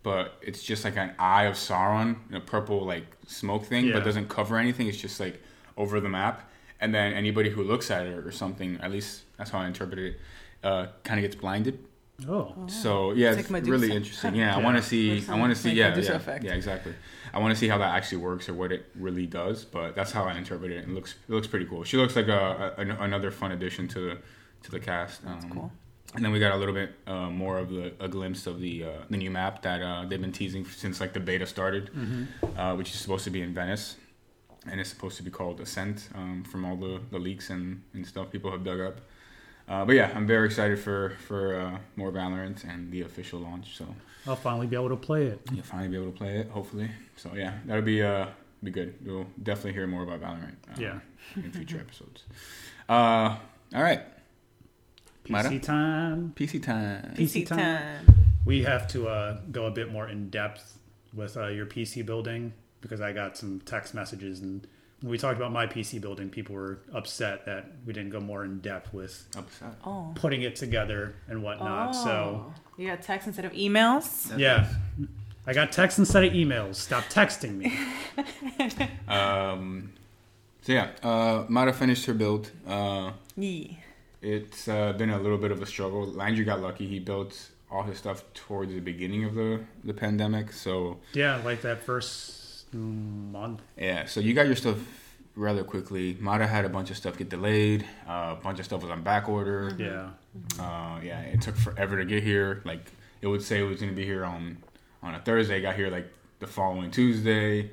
[0.03, 3.93] but it's just like an eye of Sauron, a purple like smoke thing, Yeah.
[3.95, 4.87] but doesn't cover anything.
[4.87, 5.41] It's just like
[5.77, 6.49] over the map.
[6.81, 9.99] And then anybody who looks at it or something, at least that's how I interpret
[9.99, 10.19] it,
[10.63, 11.79] uh, kind of gets blinded.
[12.27, 14.35] Oh, So yeah, It's it's, really interesting.
[14.35, 15.23] Yeah, I want to see.
[15.29, 15.69] I want to see.
[15.69, 16.43] like, yeah, Medusa yeah, effect.
[16.43, 16.93] yeah, exactly.
[17.33, 19.63] I want to see how that actually works or what it really does.
[19.63, 20.83] But that's how I interpret it.
[20.83, 21.83] It looks it looks pretty cool.
[21.83, 24.17] She looks like a, a another fun addition to the
[24.63, 25.25] to the cast.
[25.25, 25.71] Um, That's cool.
[26.15, 28.83] And then we got a little bit uh, more of the, a glimpse of the
[28.83, 31.91] uh, the new map that uh, they've been teasing since like the beta started,
[32.57, 33.95] uh, which is supposed to be in Venice,
[34.71, 38.05] and it's supposed to be called Ascent um, from all the, the leaks and, and
[38.05, 39.01] stuff people have dug up.
[39.67, 43.77] Uh, but yeah, I'm very excited for for uh, more Valorant and the official launch.
[43.77, 43.85] So
[44.27, 45.39] I'll finally be able to play it.
[45.53, 46.89] you'll finally be able to play it, hopefully.
[47.17, 48.27] So yeah, that'll be uh
[48.63, 48.95] be good.
[49.05, 50.55] You'll definitely hear more about Valorant.
[50.69, 50.99] uh, Yeah.
[51.35, 52.23] in future episodes.
[52.89, 53.37] Uh,
[53.75, 54.01] all right,
[55.29, 55.49] Mara?
[55.49, 56.33] PC time.
[56.35, 57.13] PC time.
[57.15, 57.57] PC PC time.
[57.59, 58.15] time.
[58.45, 60.77] We have to uh, go a bit more in depth
[61.13, 64.65] with uh, your PC building because I got some text messages and
[65.01, 68.43] when we talked about my PC building, people were upset that we didn't go more
[68.43, 69.69] in depth with Upset.
[69.85, 70.11] Oh.
[70.15, 71.95] putting it together and whatnot.
[71.95, 72.53] So Oh.
[72.77, 74.37] you got text instead of emails.
[74.37, 74.67] yeah,
[75.47, 76.75] I got text instead of emails.
[76.75, 77.73] Stop texting me.
[79.07, 79.93] Um,
[80.61, 82.51] so yeah, uh, Mara finished her build.
[82.67, 83.73] Uh, Yeah.
[84.21, 86.05] it's uh, been a little bit of a struggle.
[86.05, 90.51] Landry got lucky; he built all his stuff towards the beginning of the the pandemic.
[90.51, 92.38] So Yeah, like that first
[92.77, 93.61] month.
[93.77, 94.77] yeah, so you got your stuff
[95.35, 96.17] rather quickly.
[96.19, 97.85] Mara had a bunch of stuff get delayed.
[98.07, 99.71] Uh, a bunch of stuff was on back order.
[99.77, 100.09] Yeah,
[100.59, 102.61] Uh, yeah, it took forever to get here.
[102.65, 104.57] Like it would say it was going to be here on
[105.01, 105.61] on a Thursday.
[105.61, 107.69] Got here like the following Tuesday.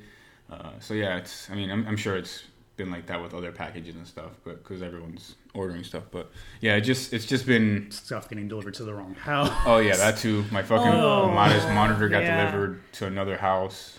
[0.50, 1.50] Uh, so yeah, it's.
[1.50, 2.44] I mean, I'm, I'm sure it's
[2.76, 6.04] been like that with other packages and stuff, but because everyone's ordering stuff.
[6.12, 6.30] But
[6.60, 7.90] yeah, it just it's just been.
[7.90, 9.50] stuff getting delivered to the wrong house.
[9.66, 10.44] Oh yeah, that too.
[10.52, 12.44] My fucking Oh, modest monitor got yeah.
[12.50, 13.98] delivered to another house.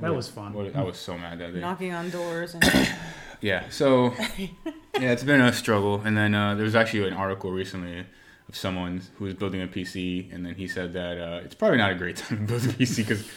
[0.00, 0.52] That was fun.
[0.52, 1.60] What, I was so mad that day.
[1.60, 2.64] Knocking on doors and
[3.40, 6.00] Yeah, so yeah, it's been a struggle.
[6.04, 8.06] And then uh, there was actually an article recently
[8.48, 11.78] of someone who was building a PC, and then he said that uh, it's probably
[11.78, 13.28] not a great time to build a PC because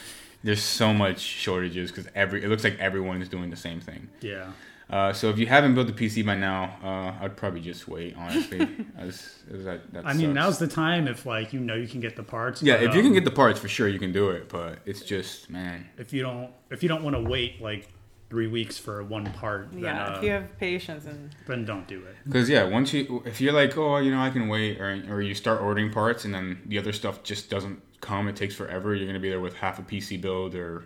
[0.42, 4.08] there's so much shortages because every it looks like everyone is doing the same thing.
[4.20, 4.52] Yeah,
[4.90, 8.14] Uh, so if you haven't built a PC by now, uh, I'd probably just wait.
[8.16, 8.60] Honestly,
[8.98, 10.34] as, as that, that I mean sucks.
[10.34, 12.62] now's the time if like you know you can get the parts.
[12.62, 12.78] yeah.
[12.78, 14.48] but, If you can um, get the parts, for sure you can do it.
[14.48, 17.88] But it's just man, if you don't if you don't want to wait like
[18.30, 21.86] three weeks for one part, then, yeah, uh, if you have patience and then don't
[21.88, 22.16] do it.
[22.24, 25.20] Because yeah, once you if you're like, oh, you know, I can wait, or or
[25.20, 28.94] you start ordering parts and then the other stuff just doesn't come, it takes forever.
[28.94, 30.84] You're gonna be there with half a PC build or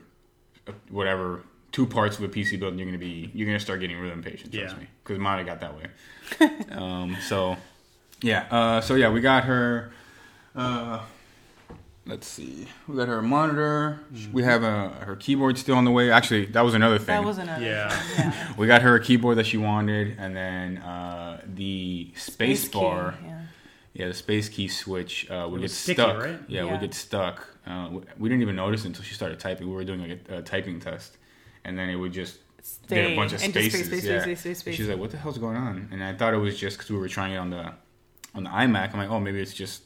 [0.67, 3.81] uh, whatever, two parts of a PC build, and you're gonna be you're gonna start
[3.81, 4.53] getting really impatient.
[4.53, 4.81] Trust Yeah.
[4.81, 5.87] me, because mine got that way.
[6.73, 7.57] um, so
[8.23, 9.93] yeah, uh, so yeah, we got her.
[10.55, 11.01] Uh,
[12.07, 14.01] let's see, we got her monitor.
[14.33, 16.11] We have uh, her keyboard still on the way.
[16.11, 17.07] Actually, that was another thing.
[17.21, 17.65] that was another.
[17.65, 17.89] Yeah.
[17.89, 18.53] thing, yeah.
[18.57, 23.15] We got her a keyboard that she wanted, and then uh, the space, key, bar.
[23.25, 23.39] Yeah.
[23.95, 26.19] Yeah, the space key switch uh, would get sticky, stuck.
[26.19, 26.39] right?
[26.49, 26.71] Yeah, Yeah.
[26.73, 27.47] would get stuck.
[27.67, 29.69] Uh, we- we didn't even notice until she started typing.
[29.69, 31.19] We were doing like a, a typing test,
[31.65, 33.73] and then it would just get Stay a bunch of spaces.
[33.73, 34.23] space, space, yeah.
[34.23, 34.77] space, space, space.
[34.77, 36.99] She's like, "What the hell's going on?" And I thought it was just because we
[36.99, 37.73] were trying it on the
[38.35, 38.93] on the iMac.
[38.93, 39.83] I'm like, "Oh, maybe it's just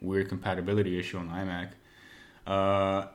[0.00, 1.70] weird compatibility issue on the iMac."
[2.46, 3.08] Uh,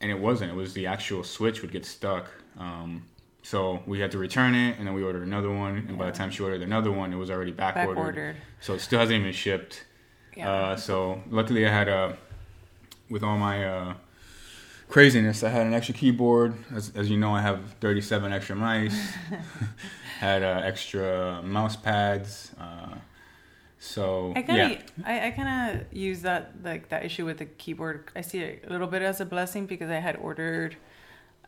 [0.00, 0.50] and it wasn't.
[0.52, 2.26] It was the actual switch would get stuck.
[2.58, 3.04] Um,
[3.42, 5.86] so we had to return it, and then we ordered another one.
[5.88, 7.98] And by the time she ordered another one, it was already back, ordered.
[7.98, 8.36] ordered.
[8.60, 9.84] So it still hasn't even shipped.
[10.36, 10.52] Yeah.
[10.52, 12.16] Uh, so luckily, I had a
[13.10, 13.94] with all my uh,
[14.88, 15.42] craziness.
[15.42, 16.54] I had an extra keyboard.
[16.74, 18.98] As, as you know, I have 37 extra mice.
[20.18, 22.52] had uh, extra mouse pads.
[22.58, 22.96] Uh,
[23.78, 27.38] so I kind yeah, of, I, I kind of use that like that issue with
[27.38, 28.10] the keyboard.
[28.16, 30.76] I see it a little bit as a blessing because I had ordered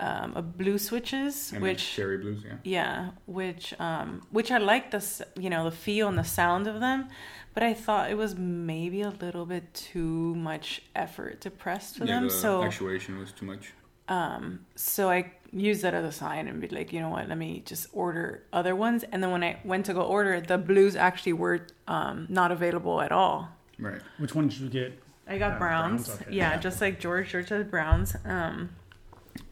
[0.08, 2.40] um, a blue switches, And which cherry blues.
[2.46, 2.56] Yeah.
[2.64, 5.02] yeah, which um, which I like the
[5.44, 7.08] you know the feel and the sound of them,
[7.54, 12.04] but I thought it was maybe a little bit too much effort to press for
[12.06, 12.24] yeah, them.
[12.24, 13.64] the So actuation was too much.
[14.08, 15.20] um, so I
[15.52, 18.42] used that as a sign and be like, you know what, let me just order
[18.52, 19.04] other ones.
[19.10, 21.58] And then when I went to go order it, the blues actually were
[21.88, 23.38] um, not available at all.
[23.78, 24.00] Right.
[24.18, 24.90] Which one did you get?
[25.26, 26.06] I got Uh, browns.
[26.06, 26.30] browns, okay.
[26.40, 26.56] Yeah, Yeah.
[26.66, 27.30] just like George.
[27.32, 28.16] George has browns.
[28.24, 28.70] Um,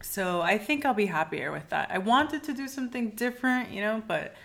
[0.01, 1.89] so I think I'll be happier with that.
[1.91, 4.35] I wanted to do something different, you know, but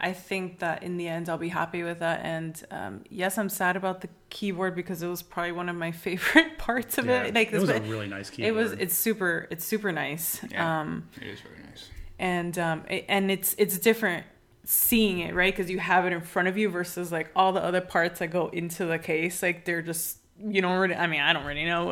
[0.00, 2.20] I think that in the end I'll be happy with that.
[2.24, 5.92] And um, yes, I'm sad about the keyboard because it was probably one of my
[6.06, 7.34] favorite parts of Yeah, it.
[7.34, 8.48] Like it was a really nice keyboard.
[8.48, 8.72] it was.
[8.72, 9.46] It's super.
[9.50, 10.40] It's super nice.
[10.50, 10.80] Yeah.
[10.80, 11.88] Um, It is very nice.
[12.18, 14.24] and um it, and it's it's different
[14.66, 17.62] seeing it right because you have it in front of you versus like all the
[17.62, 21.20] other parts that go into the case like they're just you don't really i mean
[21.20, 21.86] i don't really know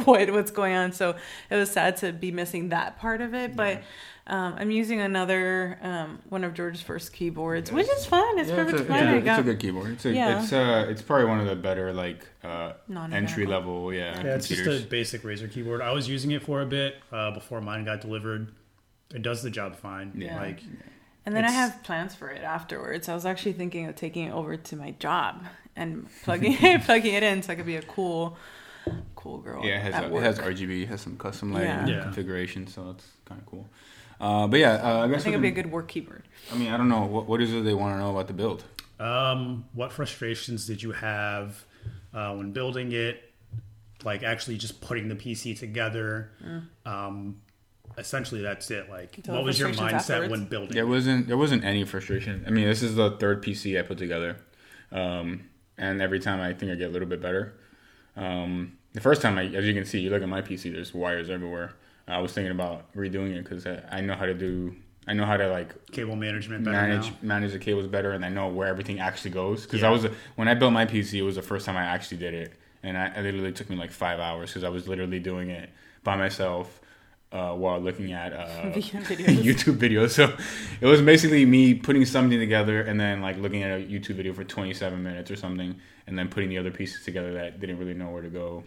[0.04, 1.14] what what's going on so
[1.50, 3.82] it was sad to be missing that part of it but
[4.28, 8.56] um i'm using another um one of george's first keyboards which is fun it's Yeah,
[8.56, 9.90] perfect it's, a, fun yeah, I it's a good keyboard.
[9.92, 10.42] It's a, Yeah.
[10.42, 13.14] it's uh it's probably one of the better like uh Non-identical.
[13.14, 15.82] entry level yeah, Yeah, it's just a basic Razer keyboard.
[15.82, 18.52] I was using it for a bit uh, before mine got delivered.
[19.14, 20.12] It does the job fine.
[20.16, 20.36] Yeah.
[20.40, 20.60] Like
[21.26, 23.08] And then I have plans for it afterwards.
[23.08, 25.44] I was actually thinking of taking it over to my job
[25.76, 28.36] and plugging it, plugging it in so I could be a cool,
[29.14, 29.64] cool girl.
[29.64, 31.88] yeah, it has, at a, it has RGB, it has some custom lighting Yeah.
[31.88, 32.02] Yeah.
[32.02, 33.68] configuration, so it's kind of cool.
[34.18, 36.22] Uh, but yeah, uh, I I think it'd be a good work keyboard.
[36.52, 38.32] I mean, I don't know what what is it they want to know about the
[38.32, 38.64] build.
[38.98, 41.62] Um, what frustrations did you have
[42.14, 43.22] uh, when building it?
[44.04, 46.30] Like actually just putting the PC together.
[46.86, 47.42] Um,
[47.98, 48.88] essentially, that's it.
[48.88, 50.30] Like, Until what was your mindset afterwards.
[50.30, 50.70] when building?
[50.70, 50.74] It?
[50.74, 52.44] There wasn't there wasn't any frustration.
[52.46, 54.36] I mean, this is the third PC I put together,
[54.92, 55.44] um,
[55.78, 57.54] and every time I think I get a little bit better.
[58.16, 60.94] Um, the first time, I, as you can see, you look at my PC, there's
[60.94, 61.72] wires everywhere.
[62.08, 64.74] I was thinking about redoing it because I, I know how to do.
[65.08, 67.16] I know how to like Cable management better manage now.
[67.22, 69.62] manage the cables better, and I know where everything actually goes.
[69.64, 69.92] Because I Yeah.
[69.92, 72.52] was when I built my PC, it was the first time I actually did it,
[72.82, 75.70] and I, it literally took me like five hours because I was literally doing it
[76.04, 76.80] by myself
[77.32, 79.42] uh, while looking at uh, Videos.
[79.42, 80.10] YouTube videos.
[80.10, 80.34] So
[80.80, 84.32] it was basically me putting something together and then like looking at a YouTube video
[84.32, 87.94] for 27 minutes or something, and then putting the other pieces together that didn't really
[87.94, 88.64] know where to go.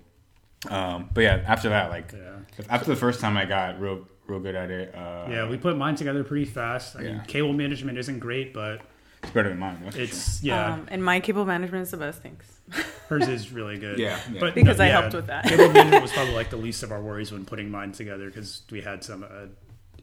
[0.69, 2.65] Um, but yeah, after that, like Yeah.
[2.69, 4.93] after the first time, I got real real good at it.
[4.93, 6.95] Uh, Yeah, we put mine together pretty fast.
[6.95, 8.81] I mean, cable management isn't great, but
[9.23, 9.79] it's better than mine.
[9.83, 10.03] That's for sure.
[10.05, 12.58] it's yeah, Um, and my cable management is the best things
[13.09, 13.97] hers is really good.
[13.99, 14.39] Yeah, yeah.
[14.39, 15.45] but because no, I yeah, helped with that.
[15.45, 18.61] cable management was probably like the least of our worries when putting mine together because
[18.71, 19.47] we had some uh,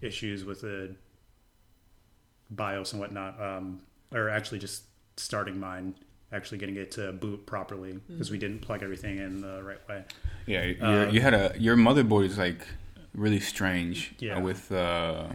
[0.00, 0.94] issues with the
[2.50, 3.81] BIOS and whatnot, um,
[4.12, 4.85] or actually just
[5.16, 5.94] starting mine,
[6.33, 10.05] actually getting it to boot properly because we didn't plug everything in the right way.
[10.46, 12.66] Yeah, you Uh, you had a your motherboard is like
[13.14, 14.38] really strange Yeah.
[14.40, 15.29] with uh,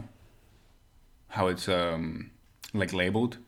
[1.28, 2.30] how it's um,
[2.72, 3.38] like labeled,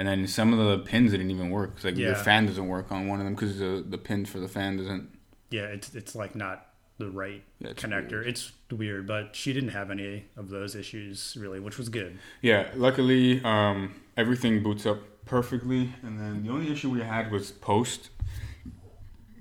[0.00, 1.72] and then some of the pins didn't even work.
[1.76, 2.22] It's like the Yeah.
[2.28, 5.04] fan doesn't work on one of them because the the pin for the fan doesn't.
[5.50, 6.56] Yeah, it's it's like not
[6.96, 8.12] the right Yeah, it's connector.
[8.12, 8.26] weird.
[8.28, 12.12] It's weird, but she didn't have any of those issues really, which was good.
[12.40, 17.50] Yeah, luckily um, everything boots up perfectly, and then the only issue we had was
[17.52, 18.08] post.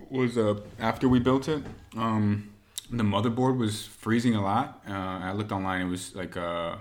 [0.10, 1.63] Was uh, after we built it,
[1.95, 2.50] um,
[2.91, 4.82] the motherboard was freezing a lot.
[4.89, 4.93] Uh,
[5.30, 6.76] I looked online; it was like uh,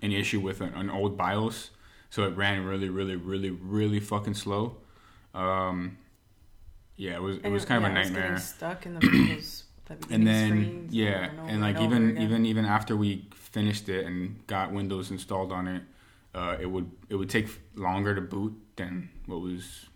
[0.00, 1.70] an issue with an, an old BIOS,
[2.12, 4.76] so it ran really, really, really, really fucking slow.
[5.34, 5.98] Um,
[6.96, 8.38] yeah, it was it And was kind of yeah, a I was nightmare.
[8.38, 9.00] stuck in the
[10.10, 12.22] And then yeah, over and like over even again.
[12.22, 15.82] even even after we finished it and got Windows installed on it,
[16.34, 19.86] uh, it would it would take longer to boot than what was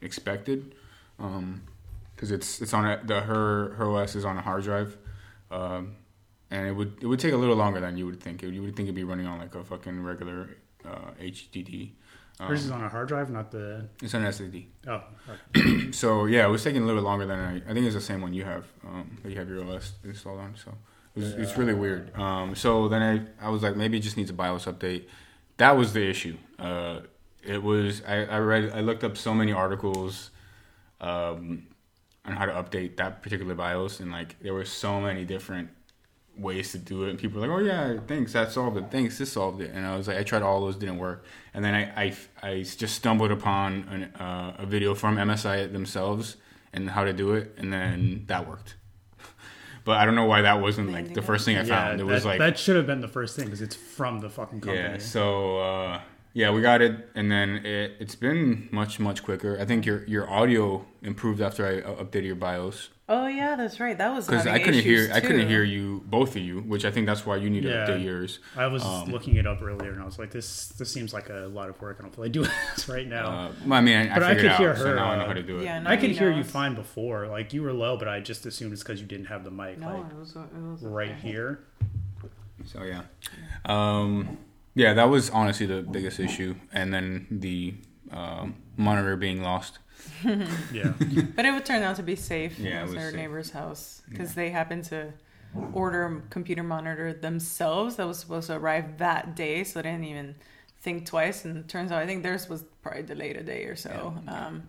[0.00, 0.74] expected.
[1.18, 1.62] Um,
[2.14, 4.96] because it's it's on a, the her her OS is on a hard drive,
[5.50, 5.96] um,
[6.50, 8.42] and it would it would take a little longer than you would think.
[8.42, 10.56] It, you would think it'd be running on like a fucking regular
[10.88, 11.92] uh, HDD.
[12.38, 13.88] Um, Hers is on a hard drive, not the.
[14.02, 14.66] it's on SSD.
[14.86, 15.02] Oh,
[15.56, 15.90] okay.
[15.92, 17.56] So yeah, it was taking a little bit longer than I.
[17.70, 18.66] I think it's the same one you have.
[18.86, 20.54] Um, that you have your OS installed on.
[20.56, 20.72] So
[21.14, 22.14] it was, it's really weird.
[22.18, 25.04] Um, so then I I was like maybe it just needs a BIOS update.
[25.56, 26.36] That was the issue.
[26.58, 27.00] Uh,
[27.42, 30.30] it was I, I read I looked up so many articles.
[31.00, 31.68] Um,
[32.26, 35.70] on how to update that particular BIOS, and like there were so many different
[36.38, 37.10] ways to do it.
[37.10, 38.84] And people were like, "Oh yeah, thanks, that solved it.
[38.90, 41.24] Thanks, this solved it." And I was like, I tried all those, didn't work.
[41.54, 46.36] And then I I, I just stumbled upon an, uh, a video from MSI themselves
[46.72, 48.76] and how to do it, and then that worked.
[49.84, 52.00] But I don't know why that wasn't like the first thing I Yeah, found.
[52.00, 54.28] It that, was like that should have been the first thing because it's from the
[54.28, 54.82] fucking company.
[54.82, 54.98] yeah.
[54.98, 56.00] So uh,
[56.32, 59.56] yeah, we got it, and then it, it's been much much quicker.
[59.60, 63.78] I think your your audio improved after I uh, updated your BIOS Oh yeah, that's
[63.78, 63.96] right.
[63.96, 66.84] That was because I couldn't hear issues, I couldn't hear you both of you, which
[66.84, 67.86] I think that's why you need to Yeah.
[67.86, 68.40] update yours.
[68.56, 71.28] I was Um, looking it up earlier and I was like, this this seems like
[71.30, 71.98] a lot of work.
[72.00, 73.26] I don't feel like doing this right now.
[73.26, 74.94] Uh, well, I mean, I, I But I figured could it out, hear so her,
[74.96, 75.64] now I know uh, how to do it.
[75.64, 77.28] Yeah, no, I could he hear you fine before.
[77.28, 79.78] Like you were low, but I just assumed it's because you didn't have the mic
[79.78, 81.20] No, like it was, it was right okay.
[81.28, 81.60] here.
[82.64, 83.02] So yeah,
[83.66, 84.36] um,
[84.74, 87.74] yeah, that was honestly the biggest issue, and then the
[88.10, 89.78] um, monitor being lost.
[90.72, 90.92] Yeah.
[91.34, 92.58] But it would turn out to be safe.
[92.58, 93.20] Yeah, it it was was their safe.
[93.20, 95.12] neighbor's house because they happened to
[95.72, 100.04] order a computer monitor themselves that was supposed to arrive that day, so they didn't
[100.04, 100.34] even
[100.80, 101.44] think twice.
[101.44, 104.14] And it turns out, I think theirs was probably delayed a day or so.
[104.28, 104.68] Um,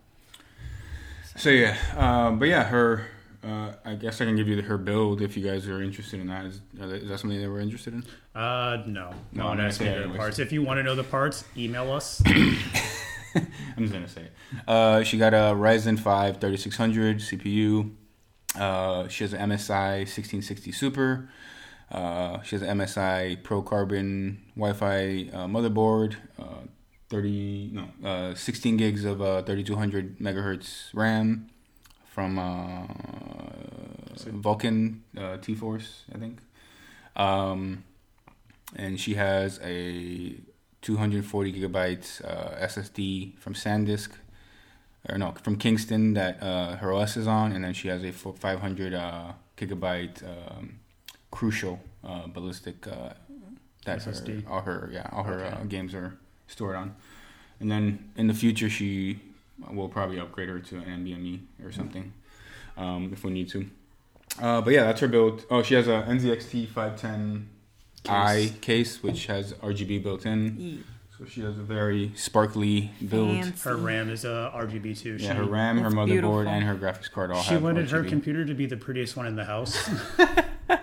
[1.36, 3.08] So yeah, um, but yeah, her.
[3.44, 6.28] Uh, I guess I can give you her build if you guys are interested in
[6.28, 6.46] that.
[6.46, 8.04] Is, they- is that something that we're interested in?
[8.36, 10.40] Uh, no, No, no one I'm asked me the parts.
[10.40, 12.22] If you want to know the parts, email us.
[13.78, 14.34] I'm just gonna say it.
[14.68, 17.92] Uh, she got a Ryzen 5 3600 CPU.
[18.56, 21.30] Uh, she has an MSI 1660 Super.
[21.92, 26.16] Uh, she has an MSI Pro Carbon Wi-Fi uh, motherboard.
[26.40, 26.68] Uh,
[27.10, 31.50] 30 no uh, 16 gigs of uh, 3200 megahertz RAM
[32.06, 32.88] from uh,
[34.32, 36.40] Vulcan uh, T-Force, I think.
[37.16, 37.84] Um,
[38.76, 40.36] and she has a
[40.82, 44.10] 240 gigabytes uh, SSD from SanDisk,
[45.10, 48.12] or no, from Kingston that uh, her OS is on, and then she has a
[48.12, 50.80] 500 uh, gigabyte um,
[51.32, 53.10] Crucial uh, ballistic uh,
[53.86, 54.14] that her,
[54.50, 55.68] all her yeah all her uh, Okay.
[55.68, 56.96] games are stored on,
[57.60, 59.20] and then in the future she
[59.72, 62.14] will probably upgrade her to an NVMe or something
[62.78, 63.68] um, if we need to.
[64.42, 65.46] Uh, but yeah, that's her build.
[65.50, 67.50] Oh, she has a NZXT 510
[68.10, 70.56] i case which has RGB built in.
[70.60, 70.84] Ye-
[71.18, 73.32] So she has a very sparkly build.
[73.32, 73.70] fancy.
[73.70, 75.18] Her RAM is a RGB too.
[75.20, 76.48] Yeah, she, her RAM, her motherboard, beautiful.
[76.48, 79.26] and her graphics card all She have wanted her computer to be the prettiest one
[79.26, 79.90] in the house.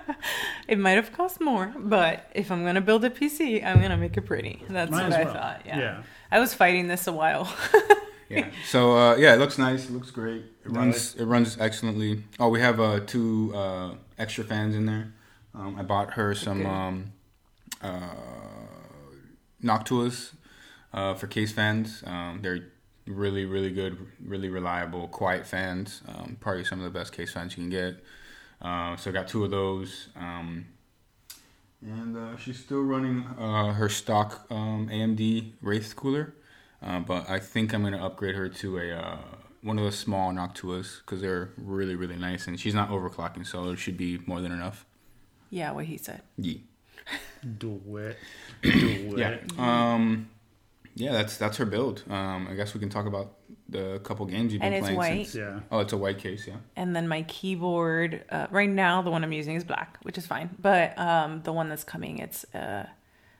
[0.67, 4.17] It might have cost more, but if I'm gonna build a PC, I'm gonna make
[4.17, 4.63] it pretty.
[4.69, 5.63] That's Might what as I thought.
[5.67, 5.79] Yeah.
[5.79, 6.03] Yeah.
[6.33, 7.53] I was fighting this a while.
[8.31, 8.49] Yeah.
[8.67, 9.85] So uh, yeah, it looks nice.
[9.85, 10.43] It looks great.
[10.65, 11.15] It No, runs.
[11.15, 12.25] It runs excellently.
[12.41, 15.13] Oh, we have uh, two uh, extra fans in there.
[15.55, 16.67] Um, I bought her some Good.
[16.67, 17.13] um,
[17.81, 18.11] uh,
[19.63, 20.33] Noctuas
[20.93, 22.03] uh, for case fans.
[22.07, 22.67] Um, they're
[23.07, 26.03] really, really good, really reliable, quiet fans.
[26.09, 28.03] Um, probably some of the best case fans you can get.
[28.61, 30.09] Uh, so I got two of those.
[30.17, 30.67] Um,
[31.83, 36.35] and uh, she's still running uh, her stock um, AMD Wraith cooler.
[36.83, 39.19] Uh, but I think I'm gonna upgrade her to a uh,
[39.63, 43.71] one of the small Noctuas because they're really really nice and she's not overclocking, so
[43.71, 44.87] it should be more than enough.
[45.51, 46.23] Yeah, what he said.
[46.39, 46.59] Yeah,
[47.59, 48.17] Do it.
[48.63, 49.19] Do it.
[49.19, 49.39] yeah,
[49.95, 50.29] um,
[50.95, 51.13] yeah.
[51.13, 52.03] That's that's her build.
[52.11, 53.35] Um, I guess we can talk about
[53.69, 54.97] the couple games you've been And it's playing.
[55.19, 55.27] white.
[55.27, 55.61] Since, Yeah.
[55.71, 56.47] oh, it's a white case.
[56.47, 56.57] Yeah.
[56.77, 60.27] And then my keyboard, uh, right now, the one I'm using is black, which is
[60.27, 60.51] fine.
[60.61, 62.87] But um, the one that's coming, it's uh,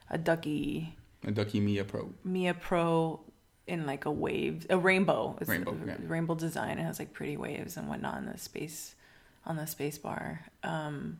[0.09, 2.11] a Ducky A Ducky Miya Pro.
[2.23, 3.19] Miya Pro
[3.67, 5.35] in like a wave, a rainbow.
[5.41, 5.95] It's Rainbow, a, yeah.
[6.07, 6.77] rainbow design.
[6.79, 8.93] It has like pretty waves and whatnot on the space,
[9.45, 10.41] on the space bar.
[10.63, 11.17] Um,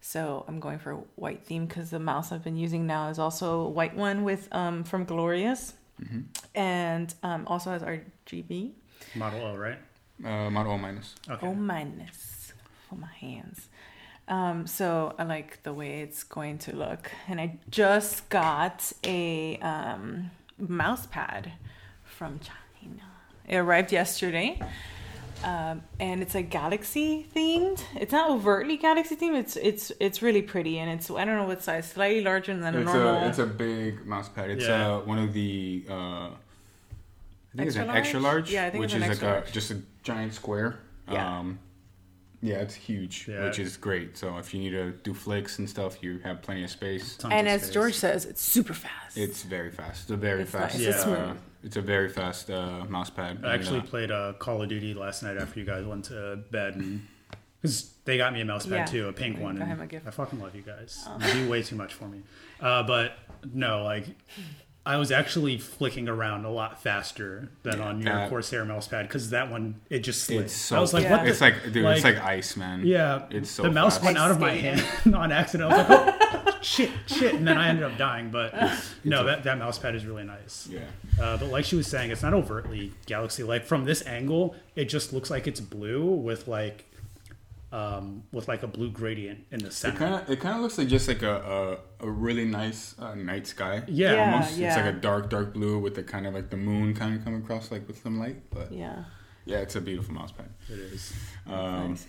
[0.00, 3.18] so I'm going for a white theme because the mouse I've been using now is
[3.18, 6.20] also a white one with um, from Glorious, Mm-hmm.
[6.54, 8.72] and um, also has RGB.
[9.14, 9.78] Model O, right?
[10.22, 11.14] Uh, Model O minus.
[11.28, 11.46] Okay.
[11.46, 12.52] Oh minus
[12.88, 13.68] for my hands.
[14.28, 19.56] Um, so I like the way it's going to look, and I just got a
[19.58, 21.52] um, mouse pad
[22.04, 23.02] from China.
[23.48, 24.60] It arrived yesterday,
[25.44, 27.82] um, and it's a galaxy themed.
[27.94, 29.36] It's not overtly galaxy themed.
[29.38, 32.74] It's it's it's really pretty, and it's I don't know what size, slightly larger than
[32.74, 33.14] a It's normal.
[33.22, 34.50] a it's a big mouse pad.
[34.50, 34.96] It's Yeah.
[34.96, 36.30] uh, one of the uh, I
[37.56, 37.96] think it's an large?
[37.98, 38.50] extra large.
[38.52, 40.78] Yeah, I think which it's is an like extra a just a giant square.
[41.10, 41.38] Yeah.
[41.38, 41.58] Um,
[42.42, 43.44] yeah, it's huge, Yeah.
[43.44, 44.16] which is great.
[44.18, 47.16] So if you need to do flicks and stuff, you have plenty of space.
[47.16, 47.74] Tons and of as space.
[47.74, 49.16] George says, it's super fast.
[49.16, 50.02] It's very fast.
[50.02, 50.74] It's a very It's fast.
[50.76, 50.86] nice.
[50.86, 51.38] It's uh, smooth.
[51.66, 53.40] It's a very fast uh, mouse pad.
[53.44, 56.06] I actually And, uh, played uh, Call of Duty last night after you guys went
[56.06, 57.06] to bed, and
[57.60, 58.84] because they got me a mouse pad Yeah.
[58.86, 59.56] too, a pink I one.
[59.56, 60.06] got and him a gift.
[60.06, 61.06] I fucking love you guys.
[61.26, 62.22] You do way too much for me.
[62.60, 63.18] Uh, but
[63.52, 64.06] no, like
[64.86, 69.08] I was actually flicking around a lot faster than on your that- Corsair mouse pad
[69.08, 70.42] because that one it just slid.
[70.42, 70.76] It's so.
[70.76, 71.10] I was like, Yeah.
[71.16, 71.24] what?
[71.24, 72.86] The, it's like, dude, it's like- like ice, man.
[72.86, 74.04] yeah, It's so the mouse fast.
[74.04, 75.72] went out of my hand on accident.
[75.72, 76.25] I was like, oh,
[76.62, 78.30] shit, shit, and then I ended up dying.
[78.30, 78.54] But
[79.04, 80.68] no, that that mouse pad is really nice.
[80.70, 80.80] Yeah.
[81.20, 83.42] Uh, but like she was saying, it's not overtly galaxy.
[83.42, 86.84] Like from this angle, it just looks like it's blue with like
[87.72, 89.98] um, with like a blue gradient in the It center.
[89.98, 93.14] kind of it kind of looks like just like a a, a really nice uh,
[93.14, 93.82] night sky.
[93.88, 94.32] yeah, Yeah.
[94.34, 97.14] Almost, it's like a dark dark blue with the kind of like the moon kind
[97.16, 98.36] of coming across like with some light.
[98.50, 99.04] But yeah,
[99.44, 99.58] Yeah.
[99.58, 100.48] it's a beautiful mouse pad.
[100.68, 101.12] it is.
[101.46, 102.06] Um, Nice.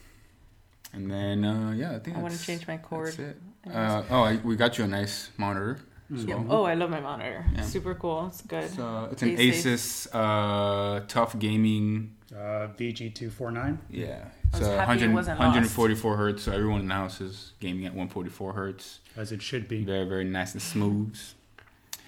[0.94, 3.08] And then uh, yeah, I think I wanna change my cord.
[3.08, 3.42] That's it.
[3.74, 5.80] Uh, oh, I, we got you a nice monitor
[6.14, 6.36] as Yeah.
[6.36, 6.46] well.
[6.50, 7.46] Oh, I love my monitor.
[7.54, 7.62] Yeah.
[7.62, 8.28] Super cool.
[8.28, 8.64] It's good.
[8.64, 10.08] It's, uh, it's an Asus.
[10.08, 12.14] Asus uh, TUF Gaming.
[12.34, 13.78] Uh, VG249.
[13.90, 16.44] Yeah, I it's was happy it 100, wasn't 144 hertz.
[16.44, 19.00] So everyone in the house is gaming at 144 hertz.
[19.16, 19.84] As it should be.
[19.86, 21.18] Very very nice and smooth.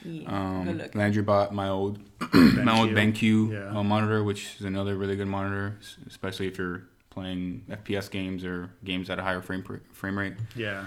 [0.03, 0.28] Yeah.
[0.30, 0.93] Um, look.
[0.95, 1.99] Landry bought my old
[2.34, 3.14] my old BenQ.
[3.16, 3.80] BenQ Yeah.
[3.80, 8.70] uh, monitor, which is another really good monitor, especially if you're playing FPS games or
[8.84, 10.34] games at a higher frame frame rate.
[10.55, 10.86] Yeah.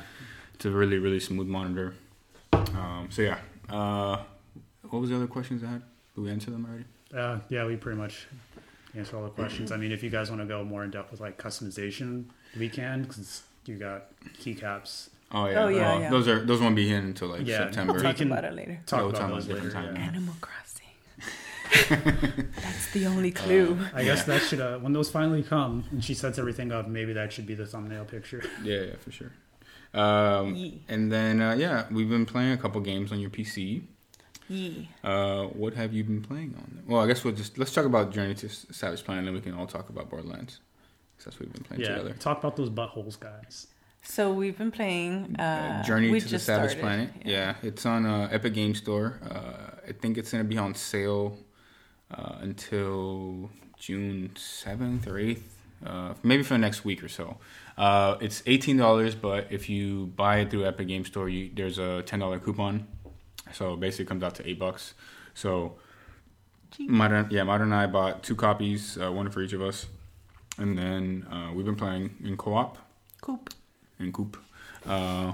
[0.62, 1.92] It's a really really smooth monitor.
[2.52, 3.38] Um, so yeah,
[3.68, 4.18] uh,
[4.90, 5.82] what was the other questions I had?
[6.14, 6.84] Did we answer them already?
[7.12, 8.28] Uh, yeah, we pretty much
[8.94, 9.72] answered all the questions.
[9.72, 12.68] I mean, if you guys want to go more in depth with like customization, we
[12.68, 14.04] can because you got
[14.40, 15.08] keycaps.
[15.32, 16.10] Oh yeah, Oh, yeah, Well, yeah.
[16.10, 17.64] those are those won't be in until like Yeah.
[17.64, 17.94] September.
[17.94, 18.78] We Talk can about it later.
[18.86, 19.94] Talk about time those is different later.
[19.94, 19.96] time.
[19.96, 21.90] Animal Crossing.
[22.54, 23.76] That's the only clue.
[23.92, 27.14] I guess that should uh, when those finally come and she sets everything up, maybe
[27.14, 28.44] that should be the thumbnail picture.
[28.62, 29.32] Yeah, yeah, for sure.
[29.95, 30.82] Um, Yee.
[30.88, 33.82] and then uh, yeah, we've been playing a couple games on your PC.
[34.49, 34.88] Yee.
[35.05, 36.82] Uh, what have you been playing on?
[36.86, 39.40] Well, I guess we'll just let's talk about Journey to Savage Planet, and then we
[39.40, 40.61] can all talk about Borderlands.
[41.16, 42.14] 'Cause that's what we've been playing Yeah, together.
[42.18, 43.68] talk about those buttholes, guys.
[44.03, 46.80] So we've been playing uh, Uh, Journey to the Savage started.
[46.80, 47.11] Planet.
[47.24, 47.55] Yeah.
[47.62, 49.20] it's on uh, Epic Game Store.
[49.30, 51.38] Uh, I think it's gonna be on sale
[52.11, 57.38] uh, until June seventh or eighth, uh, maybe for the next week or so.
[57.76, 61.78] Uh, it's eighteen dollars, but if you buy it through Epic Game Store, you, there's
[61.78, 62.86] a ten dollar coupon.
[63.52, 64.94] So basically, it comes out to eight bucks.
[65.34, 65.74] So
[66.78, 69.86] Modern, yeah, Modern and I bought two copies, uh, one for each of us,
[70.58, 72.78] and then uh, we've been playing in co-op
[73.20, 73.50] Coop.
[73.98, 74.36] in Coop.
[74.86, 75.32] Uh,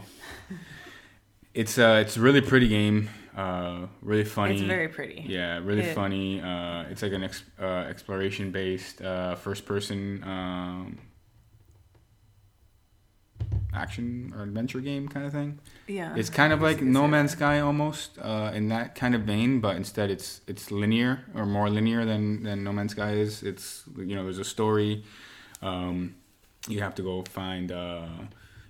[1.55, 3.09] it's uh, it's a really pretty game.
[3.39, 4.55] Uh, really funny.
[4.55, 5.25] It's very pretty.
[5.29, 5.95] Yeah, really Yeah.
[5.95, 6.41] funny.
[6.41, 10.99] Uh, it's like an ex- uh, exploration based uh, first person um,
[13.73, 15.59] action or adventure game kind of thing.
[15.87, 16.17] Yeah.
[16.17, 17.33] It's kind of like No Man's.
[17.33, 21.71] Sky almost uh, in that kind of vein, but instead it's it's linear or more
[21.71, 23.43] linear than than No Man's Sky is.
[23.43, 25.05] It's you know there's a story.
[25.63, 26.17] Um,
[26.69, 27.71] you have to go find.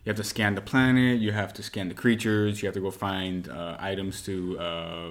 [0.04, 1.20] You have to scan the planet.
[1.20, 2.62] You have to scan the creatures.
[2.62, 5.08] You have to go find uh, items to uh,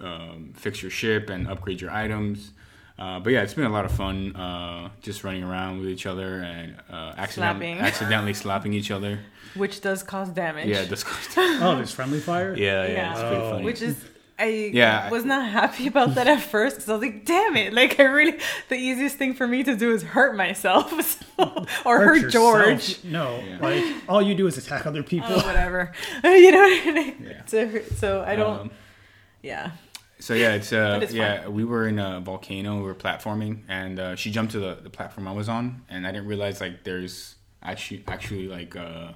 [0.00, 2.50] um, fix your ship and upgrade your items.
[2.98, 6.06] Uh, but yeah, it's been a lot of fun uh, just running around with each
[6.06, 7.78] other and uh, accidentally, Slapping.
[7.88, 9.18] accidentally slapping each other.
[9.54, 10.68] Which does cause damage.
[10.68, 11.42] Yeah, disgusting.
[11.62, 12.54] Oh, there's friendly fire.
[12.56, 13.10] Yeah, yeah, Yeah.
[13.12, 13.50] it's pretty Oh.
[13.52, 13.64] funny.
[13.64, 14.04] Which is
[14.38, 15.10] I Yeah.
[15.10, 17.72] was not happy about that at first because I was like, damn it!
[17.72, 20.90] Like I really, the easiest thing for me to do is hurt myself
[21.38, 22.32] so, or hurt, yourself.
[22.32, 23.04] George.
[23.04, 23.58] No, Yeah.
[23.60, 25.28] like all you do is attack other people.
[25.30, 25.92] Oh, whatever.
[26.24, 27.26] you know, what I mean?
[27.30, 27.42] Yeah.
[27.46, 28.60] so, so I don't.
[28.62, 28.70] Um,
[29.42, 29.70] yeah.
[30.18, 31.46] So yeah, it's uh, it's yeah.
[31.48, 32.76] We were in a volcano.
[32.76, 36.06] We were platforming, and uh, she jumped to the, the platform I was on, and
[36.06, 39.12] I didn't realize like there's actually actually like uh,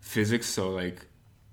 [0.00, 0.46] physics.
[0.46, 1.06] So like,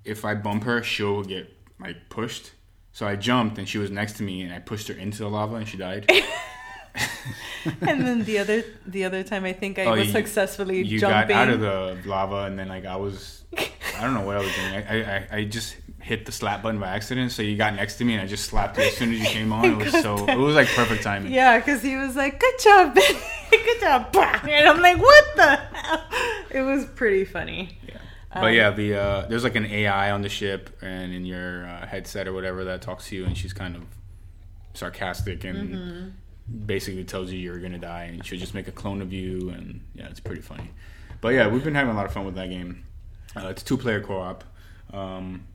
[0.04, 2.52] if I bump her, she'll get like pushed.
[2.96, 5.30] So I jumped, and she was next to me, and I pushed her into the
[5.30, 6.10] lava, and she died.
[7.82, 11.00] And then the other the other time, I think I Oh, was you- successfully you
[11.00, 11.36] jumping.
[11.36, 14.40] got out of the lava, and then like I was, I don't know what I
[14.40, 14.74] was doing.
[14.76, 17.32] I, I, I just hit the slap button by accident.
[17.34, 19.26] So you got next to me, and I just slapped you as soon as you
[19.26, 19.66] came on.
[19.66, 21.34] It was so it was like perfect timing.
[21.34, 22.96] Yeah, because he was like, "Good job,
[23.52, 26.04] Good job," and I'm like, "What the hell?"
[26.52, 27.78] It was pretty funny.
[28.42, 31.88] But yeah, the uh, there's like an AI on the ship and in your uh,
[31.88, 33.84] headset or whatever that talks to you, and she's kind of
[34.74, 36.14] sarcastic and
[36.66, 39.82] basically tells you you're gonna die, and she'll just make a clone of you, and
[39.94, 40.70] yeah, it's pretty funny.
[41.22, 42.84] But yeah, we've been having a lot of fun with that game.
[43.36, 44.44] Uh, it's two player co op.
[44.94, 45.48] Um,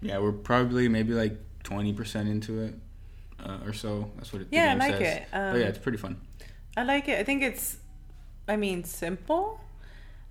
[0.00, 2.74] yeah, we're probably maybe like twenty percent into it
[3.44, 4.10] uh, or so.
[4.16, 5.16] That's what it, Yeah, I like says.
[5.18, 5.26] it.
[5.30, 6.20] but Um, yeah, it's pretty fun.
[6.76, 7.18] I like it.
[7.18, 7.76] I think it's,
[8.46, 9.60] I mean, simple,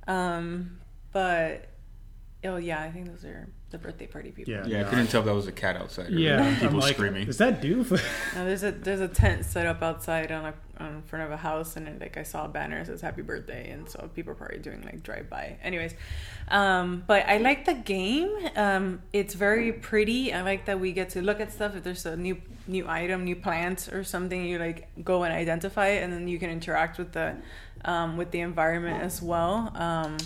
[0.07, 0.79] um,
[1.11, 1.69] but
[2.43, 4.53] oh yeah, I think those are the birthday party people.
[4.53, 4.65] Yeah.
[4.65, 6.07] Yeah, I couldn't tell if that was a cat outside.
[6.07, 7.27] Or Yeah, people like, screaming.
[7.27, 7.91] Is that Doof?
[8.35, 11.37] No, there's a there's a tent set up outside on a on front of a
[11.37, 14.31] house, and it, like I saw a banner that says "Happy Birthday," and so people
[14.31, 15.57] are probably doing like drive by.
[15.63, 15.95] Anyways,
[16.49, 18.29] um, but I like the game.
[18.55, 20.33] Um, it's very pretty.
[20.33, 21.75] I like that we get to look at stuff.
[21.75, 25.87] If there's a new new item, new plant or something, you like go and identify
[25.87, 27.35] it, and then you can interact with the
[27.83, 29.71] um, with the environment as well.
[29.75, 30.17] Um,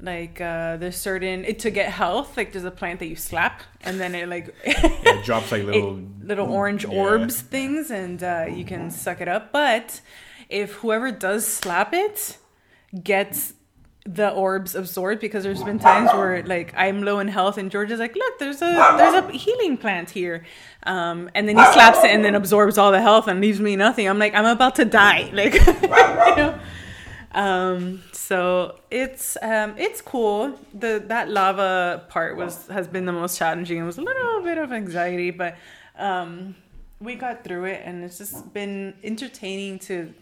[0.00, 2.36] like uh, there's certain it to get health.
[2.36, 4.74] Like there's a plant that you slap, and then it like Yeah,
[5.04, 5.98] it drops like little.
[6.20, 6.90] it- little orange yeah.
[6.90, 10.00] orbs things and uh, you can suck it up but
[10.48, 12.36] if whoever does slap it
[13.04, 13.54] gets
[14.04, 17.90] the orbs absorbed because there's been times where like I'm low in health and George
[17.90, 20.44] is like, look, there's a there's a healing plant here,
[20.84, 23.74] um, and then he slaps it and then absorbs all the health and leaves me
[23.76, 24.08] nothing.
[24.08, 25.88] I'm like, I'm about to die, like, you
[26.36, 26.58] know.
[27.36, 30.58] Um, so it's um, it's cool.
[30.72, 33.78] The that lava part was has been the most challenging.
[33.78, 35.56] It was a little bit of anxiety, but
[35.98, 36.54] um,
[36.98, 40.14] we got through it, and it's just been entertaining to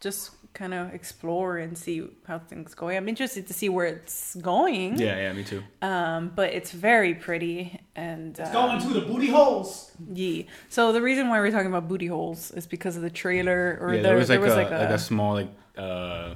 [0.00, 2.88] just kind of explore and see how things go.
[2.88, 4.98] I'm interested to see where it's going.
[4.98, 5.62] Yeah, yeah, me too.
[5.80, 9.92] Um, but it's very pretty and uh, Going to the booty holes.
[10.12, 10.42] yeah.
[10.68, 13.94] So the reason why we're talking about booty holes is because of the trailer, or
[13.94, 16.34] yeah, there, there was like, there was a, like like a, a small like uh,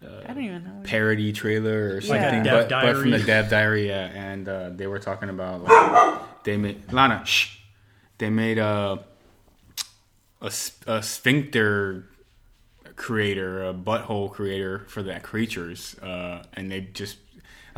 [0.00, 0.80] I don't even know.
[0.84, 3.26] parody trailer or Like a something, Dev but, but from the Diary.
[3.26, 7.58] Dev Diary, yeah, and uh, they were talking about like, they made Lana, shh,
[8.18, 9.04] they made a,
[10.40, 10.52] a
[10.86, 12.08] a, sphincter
[12.94, 17.18] creator, a butthole creator for that creatures, uh, and they just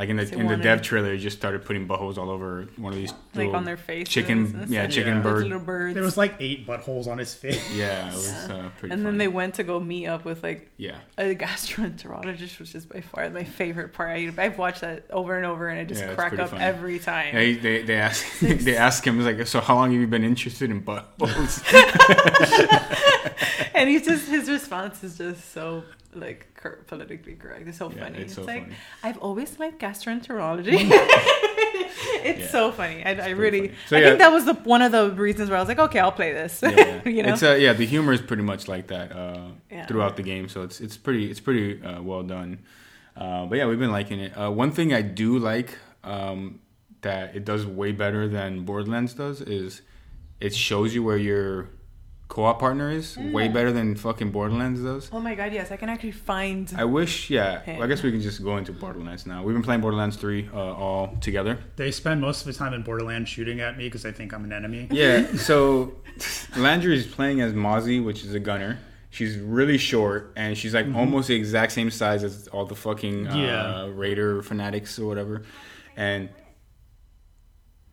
[0.00, 2.66] like in the They in the Dev trailer, they just started putting buttholes all over
[2.76, 4.08] one of these like little on their face.
[4.08, 5.22] chicken, yeah, chicken Yeah.
[5.22, 5.94] Bird, little birds.
[5.94, 7.62] There was like eight buttholes on his face.
[7.74, 8.94] yeah, it was uh, pretty.
[8.94, 10.96] and then they went to go meet up with like yeah.
[11.18, 14.10] a gastroenterologist, which is by far my favorite part.
[14.10, 16.64] I, I've watched that over and over, and I just Yeah, crack up funny.
[16.64, 17.34] every time.
[17.34, 20.70] Yeah, they they ask they ask him like, so how long have you been interested
[20.70, 21.62] in buttholes?
[23.74, 25.84] and he's just his response is just so
[26.14, 27.66] like cor- politically correct.
[27.68, 28.18] It's so Yeah, funny.
[28.18, 28.76] it's so like funny.
[29.02, 30.90] I've always liked gastroenterology.
[32.24, 32.46] it's Yeah.
[32.48, 33.04] so funny.
[33.04, 33.72] I, I really.
[33.88, 34.06] So, I yeah.
[34.08, 36.32] think that was the one of the reasons where I was like, okay, I'll play
[36.32, 36.60] this.
[36.62, 39.48] yeah, you know, it's uh, yeah, the humor is pretty much like that uh,
[39.86, 42.58] throughout the game, so it's it's pretty it's pretty uh, well done.
[43.16, 44.32] Uh, but yeah, we've been liking it.
[44.36, 46.60] Uh, one thing I do like um,
[47.02, 49.82] that it does way better than Borderlands does is
[50.40, 51.68] it shows you where your
[52.30, 55.10] co-op partner is way better than fucking Borderlands does.
[55.12, 56.72] oh my god, yes, I can actually find.
[56.76, 57.60] I wish, yeah.
[57.60, 57.74] Hey.
[57.74, 59.42] Well, I guess we can just go into Borderlands now.
[59.42, 61.58] We've been playing Borderlands three uh, all together.
[61.76, 64.44] They spend most of the time in Borderlands shooting at me because they think I'm
[64.44, 64.86] an enemy.
[64.92, 65.92] Yeah, so
[66.56, 68.78] Landry is playing as Mozzie, which is a gunner.
[69.12, 73.26] She's really short, and she's like almost the exact same size as all the fucking
[73.26, 73.88] uh, Yeah.
[73.92, 75.42] Raider fanatics or whatever.
[75.96, 76.28] And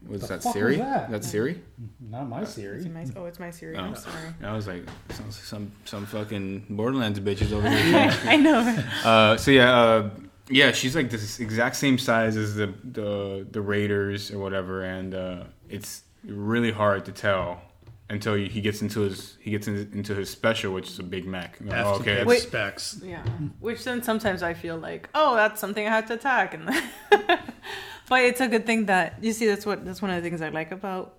[0.08, 0.72] was The that fuck Siri?
[0.78, 1.12] was that?
[1.12, 1.62] That's Siri.
[2.00, 2.80] Not my Is Siri.
[2.82, 3.76] it my, oh, it's my Siri.
[3.78, 3.82] Oh.
[3.82, 4.34] I'm sorry.
[4.44, 8.14] I was like, sounds like some some fucking Borderlands bitches over here.
[8.24, 8.60] I know.
[9.04, 10.10] Uh, so yeah, uh,
[10.50, 15.14] yeah, she's like this exact same size as the the, the Raiders or whatever, and
[15.14, 17.62] uh, it's really hard to tell
[18.10, 21.26] until he gets into his he gets in, into his special, which is a Big
[21.26, 21.58] Mac.
[21.68, 23.02] F Oh, okay, pick that's, specs.
[23.04, 23.24] Yeah.
[23.60, 26.66] Which then sometimes I feel like, oh, that's something I have to attack, and
[28.10, 29.46] but it's a good thing that you see.
[29.48, 31.18] That's what that's one of the things I like about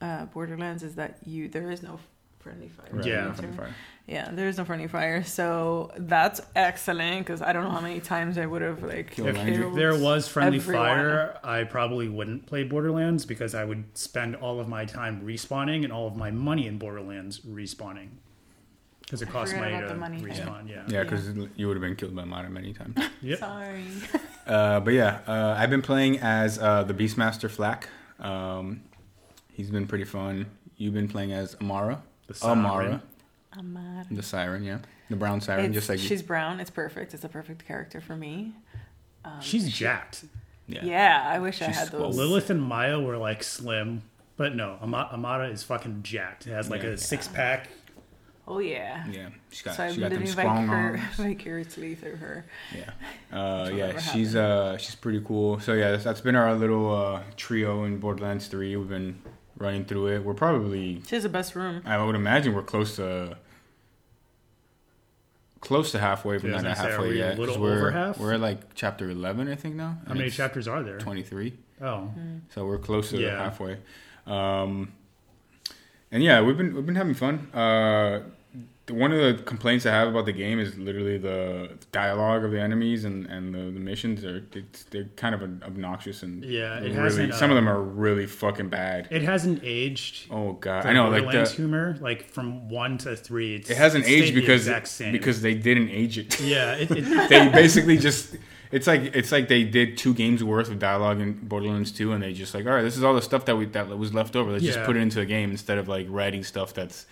[0.00, 1.98] uh, Borderlands is that you there is no
[2.40, 2.86] friendly fire.
[2.92, 3.32] right, Yeah.
[3.32, 3.74] friendly fire.
[4.06, 8.00] Yeah, there is no friendly fire, so that's excellent because I don't know how many
[8.00, 9.70] times I would have like Killed If, Landry.
[9.74, 10.84] there was friendly everyone.
[10.88, 15.84] fire, I probably wouldn't play Borderlands because I would spend all of my time respawning
[15.84, 18.08] and all of my money in Borderlands respawning.
[19.02, 20.28] Because it costs money to the money thing.
[20.28, 20.68] respawn.
[20.68, 20.82] Yeah.
[20.88, 22.96] Yeah, because you would have been killed by Mata many times.
[23.22, 23.38] Yep.
[23.38, 23.84] Sorry.
[24.46, 28.24] Uh, but yeah, uh, I've been playing as uh, the Beastmaster FL4K.
[28.24, 28.82] Um,
[29.52, 30.46] he's been pretty fun.
[30.76, 32.02] You've been playing as Amara.
[32.30, 32.58] The Siren.
[32.64, 33.02] Amara,
[33.58, 34.06] Amara.
[34.10, 34.78] the Siren, yeah,
[35.08, 36.60] the brown siren, It's- just like she's brown.
[36.60, 37.12] It's perfect.
[37.12, 38.54] It's a perfect character for me.
[39.24, 40.24] Um, She's jacked.
[40.68, 40.84] yeah.
[40.84, 41.24] yeah.
[41.28, 42.04] I wish I had swole.
[42.04, 42.16] those.
[42.16, 44.02] Lilith and Maya were like slim,
[44.36, 46.46] but no, Ama- Amara is fucking jacked.
[46.46, 46.90] It has like Yeah.
[46.90, 47.68] a six pack.
[48.48, 49.04] Oh yeah.
[49.10, 51.00] Yeah, she's got So I'm she got them living strong vicar- arms.
[51.16, 52.44] vicariously through her.
[52.74, 52.90] Yeah,
[53.36, 55.58] uh, yeah, whatever she's uh, she's pretty cool.
[55.60, 58.74] So yeah, that's, that's been our little uh, trio in Borderlands Three.
[58.76, 59.20] We've been
[59.60, 60.24] running through it.
[60.24, 61.82] We're probably, She has the best room.
[61.84, 63.36] I would imagine, we're close to
[65.60, 67.90] close to halfway, but Yeah, not was gonna are halfway we a little we're over
[67.90, 68.18] half?
[68.18, 69.98] we're at like chapter eleven, I think now.
[70.08, 70.98] How many chapters are there?
[70.98, 71.52] Twenty three.
[71.82, 72.10] Oh,
[72.54, 73.38] So we're close to Yeah.
[73.42, 73.78] halfway.
[74.26, 74.92] Um,
[76.10, 77.50] and yeah, we've been we've been having fun.
[77.52, 78.22] Uh,
[78.90, 82.60] one of the complaints I have about the game is literally the dialogue of the
[82.60, 84.24] enemies and, and the, the missions.
[84.24, 87.80] Are it's, they're kind of obnoxious and Yeah, it really, some of uh, them are
[87.80, 89.08] really fucking bad.
[89.10, 90.26] It hasn't aged.
[90.30, 93.76] Oh god, the I know like the, humor, like from one to three, it's, it
[93.76, 95.12] hasn't aged the because same.
[95.12, 96.40] because they didn't age it.
[96.40, 98.36] yeah, it, it, they basically just
[98.72, 102.22] it's like it's like they did two games worth of dialogue in Borderlands 2 and
[102.22, 104.36] they just like all right this is all the stuff that we that was left
[104.36, 107.06] over let's just put it into a game instead of like writing stuff that's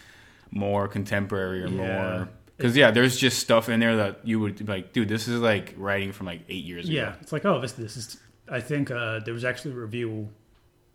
[0.50, 1.76] more contemporary or Yeah.
[2.16, 5.28] more because yeah there's just stuff in there that you would be like dude this
[5.28, 7.96] is like writing from like eight years yeah, ago Yeah, it's like oh, this this
[7.96, 8.18] is.
[8.50, 10.28] I think uh, there was actually a review.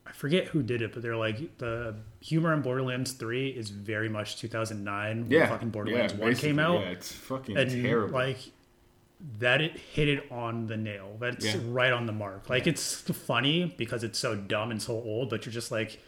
[0.07, 4.09] I forget who did it, but they're like the humor in Borderlands Three is very
[4.09, 6.81] much 2009 when yeah fucking Borderlands yeah, One came out.
[6.81, 8.39] yeah it's fucking and terrible like
[9.39, 13.73] that it hit it on the nail that's right on the mark like it's funny
[13.77, 16.01] because it's so dumb and so old but you're just like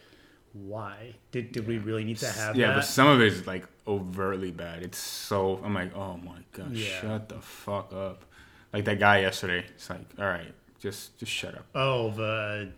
[0.64, 3.46] why did, did we really need to have yeah that but some of it is
[3.46, 7.00] like overtly bad it's so I'm like oh my god Yeah.
[7.00, 8.24] shut the fuck up
[8.72, 12.70] like that guy yesterday it's like all right just just shut up oh the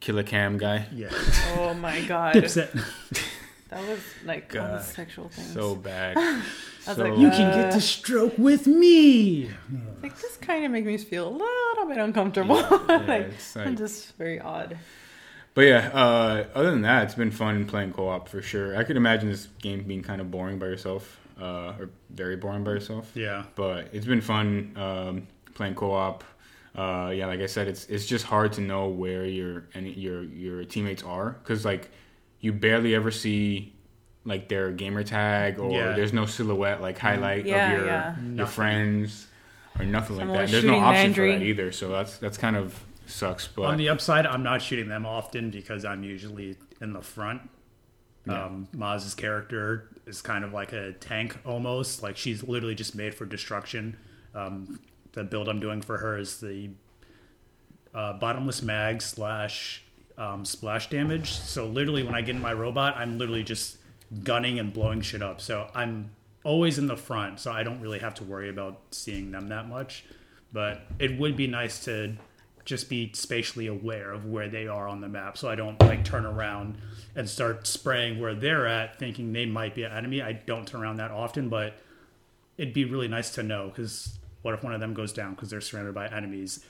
[0.00, 1.08] Killer Cam guy yeah
[1.58, 2.34] Oh my god.
[2.34, 2.70] Dipset.
[3.70, 5.52] That was like all the sexual things.
[5.52, 6.42] so bad I
[6.86, 9.50] was So- like, you can uh, get to stroke with me
[10.02, 12.56] like this kind of makes me feel a little bit uncomfortable.
[12.60, 14.78] Yeah, like, it's like- I'm just very odd.
[15.56, 18.76] But yeah, uh, other than that, it's been fun playing co-op for sure.
[18.76, 22.62] I could imagine this game being kind of boring by yourself, uh, or very boring
[22.62, 23.10] by yourself.
[23.14, 26.22] yeah But it's been fun um, playing co-op.
[26.76, 30.22] Uh, yeah, like I said, it's it's just hard to know where your any your
[30.24, 31.90] your teammates are because like
[32.40, 33.72] you barely ever see
[34.26, 35.92] like their gamer tag or Yeah.
[35.96, 38.16] there's no silhouette like highlight Yeah, of your yeah.
[38.20, 38.52] your Nothing.
[38.54, 39.26] friends
[39.78, 40.50] or nothing like that.
[40.50, 43.48] There's no shooting option for that either, so that's that's kind of sucks.
[43.48, 47.42] But on the upside i'm not shooting them often because i'm usually in the front
[48.26, 48.44] Yeah.
[48.46, 52.02] um, Maz's character is kind of like a tank almost.
[52.02, 53.96] Like she's literally just made for destruction.
[54.34, 54.80] Um,
[55.12, 56.70] the build I'm doing for her is the
[57.94, 59.82] uh, bottomless mag slash
[60.18, 61.32] um, splash damage.
[61.32, 63.78] So literally, when I get in my robot, I'm literally just
[64.22, 65.40] gunning and blowing shit up.
[65.40, 66.10] So I'm
[66.44, 69.68] always in the front, so I don't really have to worry about seeing them that
[69.68, 70.04] much.
[70.52, 72.16] But it would be nice to
[72.66, 76.04] just be spatially aware of where they are on the map, so I don't like
[76.04, 76.76] turn around
[77.14, 80.20] and start spraying where they're at, thinking they might be an enemy.
[80.20, 81.78] I don't turn around that often, but
[82.58, 85.48] it'd be really nice to know because what if one of them goes down because
[85.48, 86.64] they're surrounded by enemies?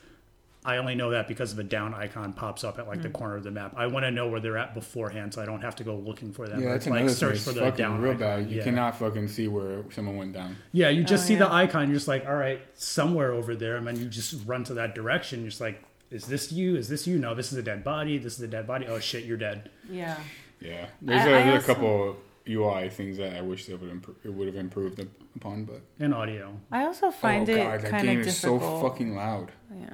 [0.67, 3.15] I only know that because of a down icon pops up at like the hmm.
[3.15, 3.75] corner of the map.
[3.77, 6.33] I want to know where they're at beforehand, so I don't have to go looking
[6.33, 6.61] for them.
[6.61, 7.55] Yeah, or, that's like another search thing.
[7.55, 8.21] for It's the down real icon.
[8.21, 8.51] bad.
[8.51, 8.65] You yeah.
[8.65, 10.57] cannot fucking see where someone went down.
[10.73, 11.89] Yeah, you just Oh, see the icon.
[11.89, 14.97] You're just like, all right, somewhere over there, and then you just run to that
[14.97, 15.41] direction.
[15.41, 16.77] You're just like, is this you?
[16.77, 17.19] Is this you?
[17.19, 18.19] No, this is a dead body.
[18.19, 18.87] This is a dead body.
[18.89, 19.71] Oh shit, you're dead.
[19.89, 20.19] Yeah.
[20.61, 22.17] Yeah, there's I- a, I there's also- a couple
[22.49, 25.05] UI things that I wish they would improve, it would have improved
[25.35, 26.57] upon, but And audio.
[26.71, 29.53] I also oh, find oh it god, that game of is so fucking loud.
[29.75, 29.91] Yeah.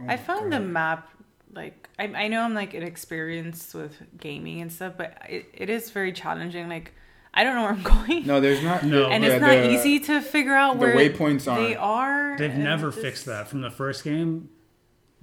[0.00, 1.08] Oh I my found the map
[1.52, 5.90] like I, I know I'm like inexperienced with gaming and stuff, but it, it is
[5.90, 6.68] very challenging.
[6.68, 6.92] Like
[7.34, 8.82] I don't know where I'm going, No, there's not.
[8.84, 9.08] No.
[9.08, 11.60] and yeah, it's not the- easy to figure out the where waypoints are.
[11.60, 12.36] They are.
[12.38, 14.48] They've never this- fixed that from the first game.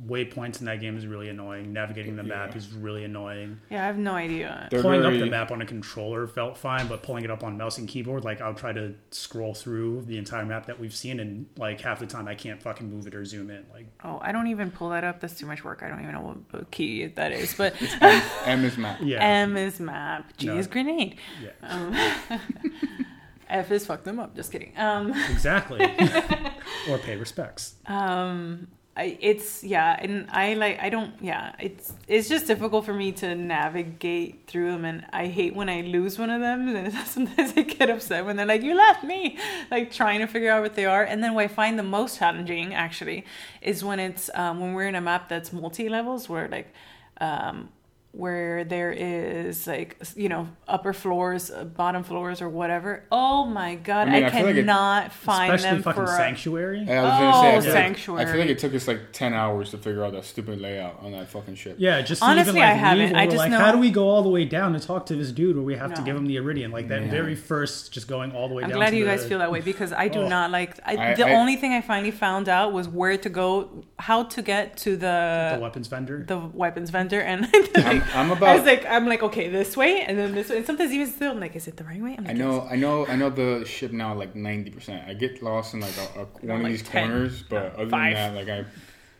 [0.06, 1.74] Waypoints in that game is really annoying.
[1.74, 2.58] Navigating the map Yeah.
[2.58, 3.60] is really annoying.
[3.72, 4.68] Yeah, I have no idea.
[4.70, 7.43] They're pulling very, up the map on a controller felt fine, but pulling it up
[7.43, 10.93] on mouse and keyboard, like I'll try to scroll through the entire map that we've
[10.95, 13.66] seen, and like half the time I can't fucking move it or zoom in.
[13.74, 15.20] Like Oh, I don't even pull that up.
[15.20, 15.82] That's too much work.
[15.82, 17.56] I don't even know what, what key that is.
[17.56, 17.74] But
[18.45, 19.00] M is map.
[19.02, 20.58] yeah, M is map, G No.
[20.58, 22.39] is grenade, yeah, um,
[23.50, 24.36] F is fuck them up.
[24.36, 24.74] Just kidding.
[24.78, 25.80] Um, exactly.
[26.89, 27.76] or pay respects.
[27.86, 28.68] um
[28.98, 33.12] I, it's yeah and i like i don't yeah it's it's just difficult for me
[33.14, 37.54] to navigate through them and i hate when i lose one of them and sometimes
[37.56, 39.38] i get upset when they're like you left me
[39.70, 42.18] like trying to figure out what they are and then what i find the most
[42.18, 43.24] challenging actually
[43.62, 46.74] is when it's um, when we're in a map that's multi-levels where like
[47.22, 47.70] um
[48.18, 53.76] where there is like you know upper floors uh, bottom floors or whatever oh my
[53.76, 56.15] god I i, mean, I feel like it- cannot find Especially them fucking for a-
[56.18, 56.80] Sanctuary.
[56.89, 58.18] I was gonna say, I Oh, feel, Sanctuary.
[58.20, 60.59] Like, I feel like it took us like ten hours to figure out that stupid
[60.59, 61.76] layout on that fucking ship.
[61.80, 63.15] Yeah, just to Honestly, even, like, I haven't.
[63.15, 65.15] I just like, know- how do we go all the way down to talk to
[65.15, 66.72] this dude where we have to give him the Eridian?
[66.72, 67.11] Like that Yeah.
[67.11, 68.80] very first, just going all the way I'm down.
[68.80, 70.28] glad to you the- guys feel that way because I do Oh.
[70.28, 70.80] not like.
[70.86, 74.24] I, I- the I- only thing I finally found out was where to go, how
[74.24, 76.24] to get to the the weapons vendor.
[76.28, 77.45] the weapons vendor, and
[78.14, 78.58] I'm, I'm I about.
[78.58, 81.32] was like, I'm like, okay, this way, and then this way, and sometimes even still,
[81.32, 82.16] I'm like, is it the right way?
[82.18, 85.08] I'm I like, know, I know, I know the ship now like ninety percent.
[85.08, 87.10] I get lost in like a, a, one of these 10.
[87.10, 88.16] corners, but other Five.
[88.16, 88.66] than that, like I,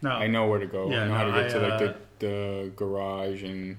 [0.02, 0.90] no, I know where to go.
[0.92, 3.78] Yeah, I know how to get I, to like uh, the, the garage and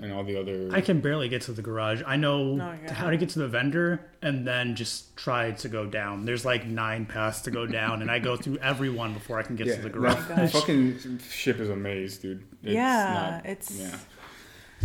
[0.00, 0.70] and all the other.
[0.72, 2.02] I can barely get to the garage.
[2.04, 2.92] I know Oh, yeah.
[2.92, 6.24] how to get to the vendor and then just try to go down.
[6.24, 9.44] There's like nine paths to go down, and I go through every one before I
[9.44, 10.16] can get yeah, to the garage.
[10.28, 10.50] gosh.
[10.52, 12.42] fucking ship is a maze, dude.
[12.64, 13.96] It's Yeah, not- it's- yeah.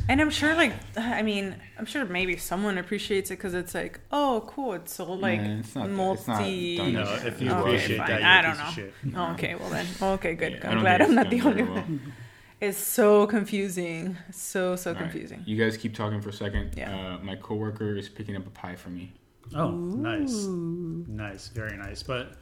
[0.08, 4.00] And I'm sure, like, I mean, I'm sure maybe someone appreciates it because it's like,
[4.12, 6.78] oh, cool, it's so like Nah, it's not multi.
[6.78, 8.08] it's not No, if you Okay, appreciate fine.
[8.08, 8.72] that, you're I a don't piece of know.
[8.72, 8.94] shit.
[9.16, 10.54] Oh, okay, well then, okay, good.
[10.54, 11.74] Yeah, I I'm glad I'm not the only well.
[11.74, 12.14] one.
[12.62, 15.44] It's so confusing, so so All right, confusing.
[15.46, 16.74] You guys keep talking for a second.
[16.76, 16.94] Yeah.
[16.94, 19.14] Uh, my coworker is picking up a pie for me.
[19.56, 22.04] Oh, nice, nice, very nice.
[22.04, 22.34] But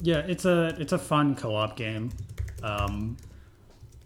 [0.00, 2.10] yeah, it's a it's a fun co-op game.
[2.62, 3.16] Um,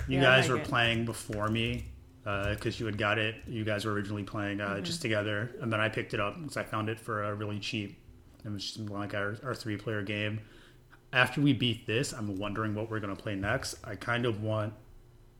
[0.08, 0.68] you Yeah, guys like were it.
[0.68, 1.84] playing before me
[2.24, 3.36] because you had got it.
[3.46, 4.84] You guys were originally playing uh, Mm-hmm.
[4.84, 7.58] just together, and then I picked it up because I found it for uh, really
[7.58, 7.96] cheap.
[8.44, 10.40] It was just like our, our three player game.
[11.12, 13.76] After we beat this, I'm wondering what we're gonna play next.
[13.84, 14.72] I kind of want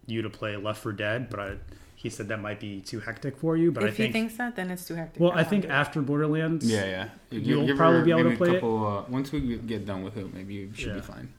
[0.06, 1.56] you to play Left 4 Dead, but I,
[1.94, 3.70] he said that might be too hectic for you.
[3.70, 5.20] But if I think he thinks that, then it's too hectic.
[5.22, 7.08] well, I I think do after Borderlands, Yeah, yeah.
[7.30, 8.54] You- You'll probably her be able to maybe a play it.
[8.54, 10.94] couple, Uh, once we get done with it, maybe you should Yeah.
[10.94, 11.32] be fine.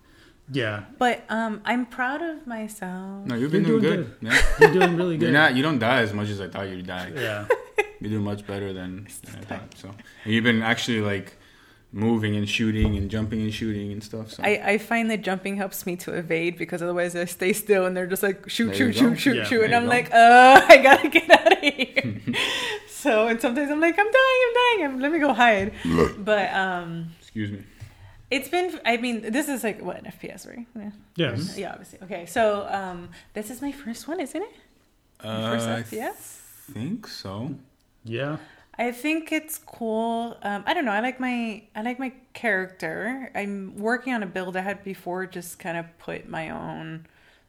[0.52, 3.26] Yeah, But um, I'm proud of myself.
[3.26, 4.22] No, you've been You're doing, doing good.
[4.24, 4.44] man.
[4.60, 5.26] you're doing really good.
[5.26, 5.56] You're not.
[5.56, 7.12] You don't die as much as I thought you'd die.
[7.16, 7.48] Yeah.
[8.00, 9.78] You do much better than, than I thought.
[9.78, 9.90] So
[10.26, 11.38] and you've been actually like
[11.94, 14.32] moving and shooting and jumping and shooting and stuff.
[14.32, 17.86] So I, I find that jumping helps me to evade because otherwise I stay still
[17.86, 20.12] and they're just like shoot, There shoot, shoot, shoot, Yeah, shoot, and I'm you like,
[20.12, 22.22] uh, I gotta get out of here.
[22.90, 25.74] so and sometimes I'm like, I'm dying, I'm dying, I'm, let me go hide.
[26.18, 27.64] but um, excuse me.
[28.32, 30.66] It's been, I mean, this is like what an FPS, right?
[30.76, 31.58] Yeah, Yes.
[31.58, 32.00] yeah obviously.
[32.04, 34.56] Okay, so um, this is my first one, isn't it?
[35.20, 36.16] Uh, first I FPS.
[36.74, 37.54] think so.
[38.04, 38.38] Yeah.
[38.80, 40.38] I think it's cool.
[40.42, 40.94] Um, I don't know.
[40.94, 43.30] I like my I like my character.
[43.36, 45.28] I'm working on a build I had before.
[45.28, 47.06] Just kind of put my own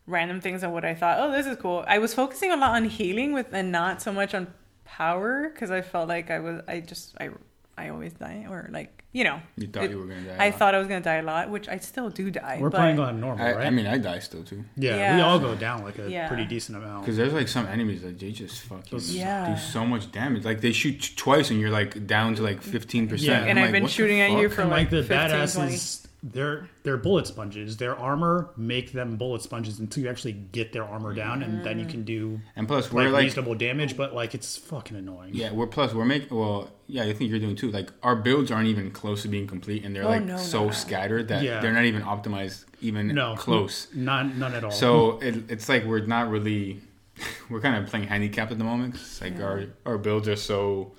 [0.06, 1.18] random things on what I thought.
[1.20, 1.84] Oh, this is cool.
[1.86, 4.52] I was focusing a lot on healing with and not so much on
[4.84, 6.60] power because I felt like I was.
[6.68, 7.30] I just I
[7.78, 9.40] I always die or like you know.
[9.56, 10.34] You thought it- you were gonna die.
[10.34, 10.58] a I lot.
[10.58, 12.58] thought I was gonna die a lot, which I still do die.
[12.60, 13.66] We're but playing on normal, I, right?
[13.66, 14.64] I mean, I die still too.
[14.76, 15.16] yeah, Yeah.
[15.16, 16.28] we all go down like a Yeah.
[16.28, 17.02] pretty decent amount.
[17.04, 19.54] Because there's like some enemies that they just fucking Yeah.
[19.54, 20.44] do so much damage.
[20.44, 23.44] Like they shoot twice and you're like down to like fifteen percent.
[23.44, 23.50] Yeah.
[23.50, 27.26] And I've been shooting at you for And like the 15, badasses, they're they're bullet
[27.26, 27.76] sponges.
[27.78, 31.78] Their armor make them bullet sponges until you actually get their armor down, and then
[31.80, 33.96] you can do And plus, like we're like reasonable damage.
[33.96, 35.34] But like it's fucking annoying.
[35.34, 37.70] Yeah, we're plus we're making well, yeah, I think you're doing too.
[37.72, 40.60] Like our builds aren't even close to being complete, and they're Oh, like no, so
[40.60, 40.70] no, no.
[40.72, 41.60] scattered that Yeah.
[41.60, 43.88] they're not even optimized, even No, close.
[43.94, 44.70] none none at all.
[44.70, 46.80] So it, it's like we're not really,
[47.50, 48.94] we're kind of playing handicapped at the moment.
[48.94, 50.92] 'cause, like our our builds are so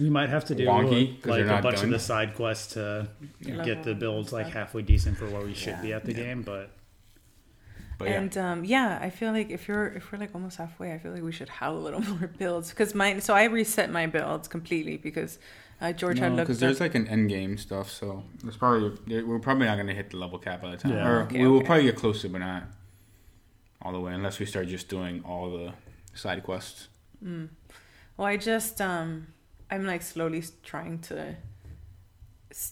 [0.00, 1.84] we might have to do Wonky, 'cause like a bunch done.
[1.86, 3.08] of the side quests to
[3.40, 3.64] Yeah.
[3.64, 5.82] get the builds like halfway decent for where we should Yeah.
[5.82, 6.18] be at the Yeah.
[6.24, 6.42] game.
[6.42, 6.70] But
[7.98, 10.92] But yeah, and um, yeah, I feel like if you're if we're like almost halfway,
[10.92, 13.20] I feel like we should have a little more builds because mine.
[13.20, 15.38] So I reset my builds completely because
[15.80, 16.46] uh, George had no, looked.
[16.48, 17.90] because there's like an end game stuff.
[17.90, 21.08] So there's probably we're probably not gonna hit the level cap by the time, Yeah.
[21.08, 21.66] or Okay, we will okay.
[21.66, 22.64] probably get closer, but not
[23.82, 25.72] all the way, unless we start just doing all the
[26.14, 26.88] side quests.
[27.20, 29.28] well, I just um,
[29.70, 31.36] I'm like slowly trying to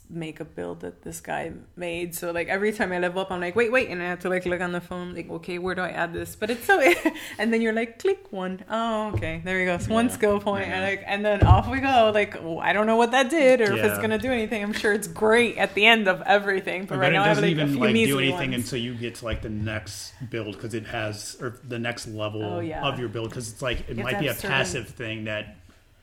[0.08, 2.14] make a build that this guy made.
[2.14, 4.30] So like every time I level up, I'm like, wait, wait, and I have to
[4.30, 6.34] like look on the phone, like, okay, where do I add this?
[6.34, 6.80] But it's so,
[7.38, 8.64] and then you're like, click one.
[8.70, 9.74] Oh, okay, there we go.
[9.74, 10.76] It's one skill point, Yeah.
[10.78, 12.10] and like, and then off we go.
[12.12, 14.62] Like, oh, I don't know what that did or if it's gonna do anything.
[14.62, 17.28] I'm sure it's great at the end of everything, but And right now it I
[17.28, 18.64] have doesn't like even like do anything ones.
[18.64, 22.42] until you get to like the next build because it has or the next level
[22.42, 22.82] Oh, yeah.
[22.82, 25.56] of your build because it's like it You might be a certain- passive thing that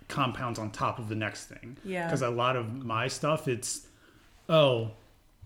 [0.08, 1.78] compounds on top of the next thing.
[1.84, 2.06] Yeah.
[2.08, 3.88] Because a lot of my stuff, it's
[4.50, 4.92] oh,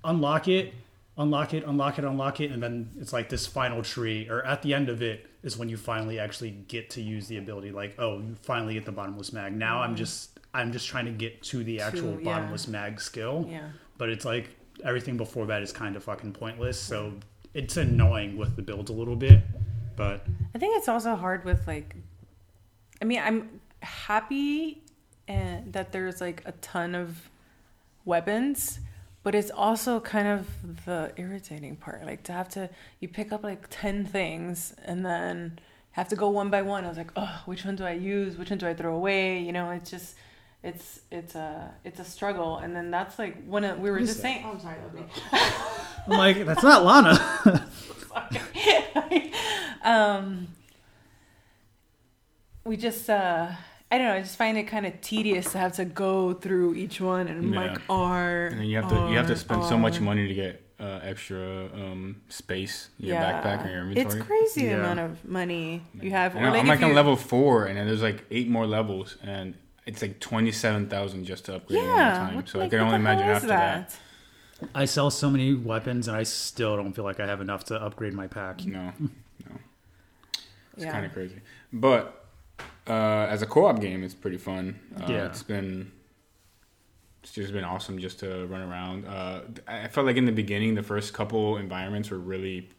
[0.03, 0.73] unlock it,
[1.17, 4.61] unlock it, unlock it, unlock it, and then it's like this final tree, or at
[4.61, 7.71] the end of it is when you finally actually get to use the ability.
[7.71, 9.53] Like oh, you finally get the bottomless mag.
[9.55, 12.23] Now I'm just I'm just trying to get to the actual Mm.
[12.23, 12.33] yeah.
[12.33, 13.67] bottomless mag skill Yeah.
[13.97, 14.49] but it's like
[14.83, 16.79] everything before that is kind of fucking pointless.
[16.79, 17.13] So
[17.53, 19.41] it's annoying with the builds a little bit,
[19.95, 21.95] but I think it's also hard with like,
[23.01, 24.81] I mean, I'm happy
[25.27, 27.29] and that there's like a ton of
[28.05, 28.79] weapons,
[29.23, 32.05] but it's also kind of the irritating part.
[32.05, 32.69] Like to have to
[32.99, 35.59] you pick up like ten things and then
[35.91, 36.85] have to go one by one.
[36.85, 38.37] I was like, oh, which one do I use?
[38.37, 39.39] Which one do I throw away?
[39.39, 40.15] You know, it's just.
[40.63, 44.19] It's it's a it's a struggle, and then that's like when it, we were just
[44.19, 44.43] saying.
[44.43, 44.75] Oh, I'm sorry.
[45.31, 47.69] I'm like, that's not Lana.
[49.83, 50.47] um,
[52.63, 53.49] we just uh,
[53.89, 54.13] I don't know.
[54.15, 57.43] I just find it kind of tedious to have to go through each one and
[57.53, 57.55] Yeah.
[57.67, 58.47] mark R.
[58.47, 60.61] And then you have to you have to R, spend so much money to get
[60.79, 64.05] uh, extra um, space in your backpack and your inventory.
[64.05, 64.39] It's inventory.
[64.39, 64.77] crazy the Yeah.
[64.79, 66.35] amount of money you have.
[66.35, 69.55] And Or I'm like on level four, and then there's like eight more levels, and
[69.85, 72.35] it's like twenty seven thousand just to upgrade one time.
[72.35, 73.95] what- So like, I can only imagine is after that.
[74.75, 77.75] I sell so many weapons, and I still don't feel like I have enough to
[77.81, 78.65] upgrade my pack.
[78.65, 79.55] No, no,
[80.75, 80.91] it's Yeah.
[80.91, 81.41] kind of crazy.
[81.71, 82.26] But
[82.87, 84.79] uh, as a co-op game, it's pretty fun.
[84.99, 85.25] Uh, Yeah.
[85.25, 85.91] it's been
[87.23, 89.05] it's just been awesome just to run around.
[89.05, 92.69] Uh, I felt like in the beginning, the first couple environments were really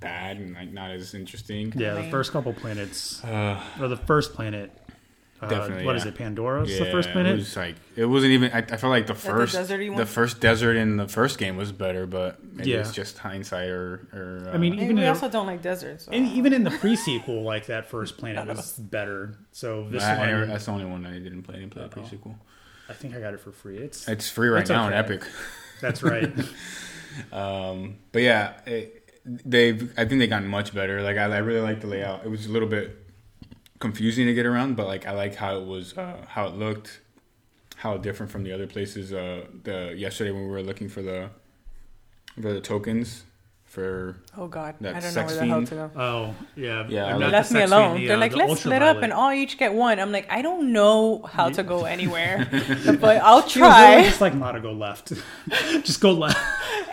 [0.00, 1.72] bad and like not as interesting.
[1.76, 4.72] Yeah, the first couple planets, Uh, or the first planet.
[5.40, 6.08] Uh, Definitely, What is yeah.
[6.12, 6.14] it?
[6.14, 7.32] Pandora's yeah, the first planet.
[7.32, 8.52] It was like it wasn't even.
[8.52, 11.56] I, I felt like the the first deserty the, first desert in the first game
[11.58, 12.78] was better, but maybe Yeah.
[12.78, 14.08] it's just hindsight or.
[14.14, 16.06] or uh, I mean, Maybe even we in- also don't like deserts.
[16.06, 16.12] So.
[16.12, 19.36] And even in the pre-sequel, like that first planet was better.
[19.52, 21.56] So this I, I one, never, that's the only one I didn't play.
[21.56, 22.00] I didn't play the Uh-oh.
[22.00, 22.36] pre-sequel.
[22.88, 23.76] I think I got it for free.
[23.78, 24.98] It's It's free right It's now on okay.
[24.98, 25.22] Epic.
[25.82, 26.32] that's right.
[27.32, 29.90] Um, but yeah, it, they've.
[29.98, 31.00] I think they got much better.
[31.02, 32.24] Like I, I really like the layout.
[32.24, 33.05] It was a little bit
[33.78, 37.00] confusing to get around, but like I like how it was, uh, how it looked,
[37.76, 39.12] how different from the other places.
[39.12, 41.30] Uh, the yesterday when we were looking for the
[42.34, 43.24] for the tokens
[43.64, 45.66] for oh God, that I don't know where the hell fiend.
[45.68, 45.90] to go.
[45.96, 47.90] Oh yeah, Yeah, I'm not like- Left me alone.
[47.90, 49.98] fiend, the, They're uh, like, the let's split up and all each get one.
[49.98, 52.46] I'm like, I don't know how to go anywhere,
[53.00, 53.96] but I'll It was try.
[53.96, 55.12] really just like Mata go left.
[55.82, 56.38] just go left.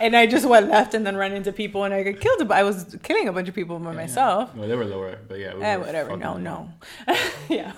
[0.00, 2.46] And I just went left and then ran into people and I got killed.
[2.48, 4.54] But I was killing a bunch of people by myself.
[4.54, 6.16] well, they were lower, but yeah, we Eh, were whatever.
[6.16, 6.70] No, them no.
[7.48, 7.72] yeah.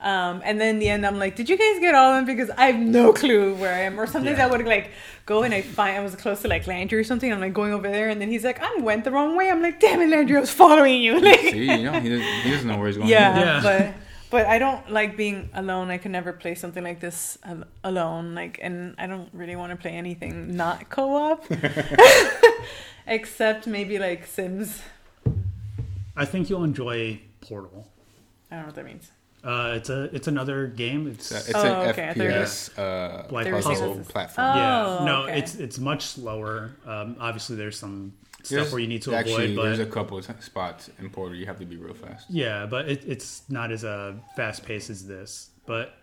[0.00, 2.24] um, and then in the end, I'm like, did you guys get all of them?
[2.24, 3.98] Because I have no clue where I am.
[4.00, 4.46] Or sometimes Yeah.
[4.46, 4.90] I would like
[5.26, 7.30] go and I find I was close to like Landry or something.
[7.32, 9.50] I'm like going over there, and then he's like, I went the wrong way.
[9.50, 11.20] I'm like, damn it, Landry, I was following you.
[11.20, 13.08] Like, See, you know, he doesn't, he doesn't know where he's going.
[13.08, 13.60] yeah, Yeah.
[13.62, 13.94] but
[14.30, 15.90] but I don't like being alone.
[15.90, 18.34] I can never play something like this al- alone.
[18.34, 21.44] Like, and I don't really want to play anything not co-op,
[23.06, 24.82] except maybe like Sims.
[26.16, 27.88] I think you'll enjoy Portal.
[28.50, 29.10] I don't know what that means.
[29.42, 31.06] Uh, it's a it's another game.
[31.06, 33.74] It's, It's, a, it's Oh, an okay, I thought FPS uh, Like They were saying
[33.78, 34.56] puzzle this is- platform.
[34.56, 35.38] yeah, Oh, no, okay.
[35.38, 36.72] it's it's much slower.
[36.86, 38.12] Um, obviously, there's some
[38.42, 41.34] stuff There's- where you need to actually, avoid, there's a couple of spots in Portal
[41.36, 42.26] you have to be real fast.
[42.30, 45.50] yeah, but it, it's not as uh, fast paced as this.
[45.66, 45.94] But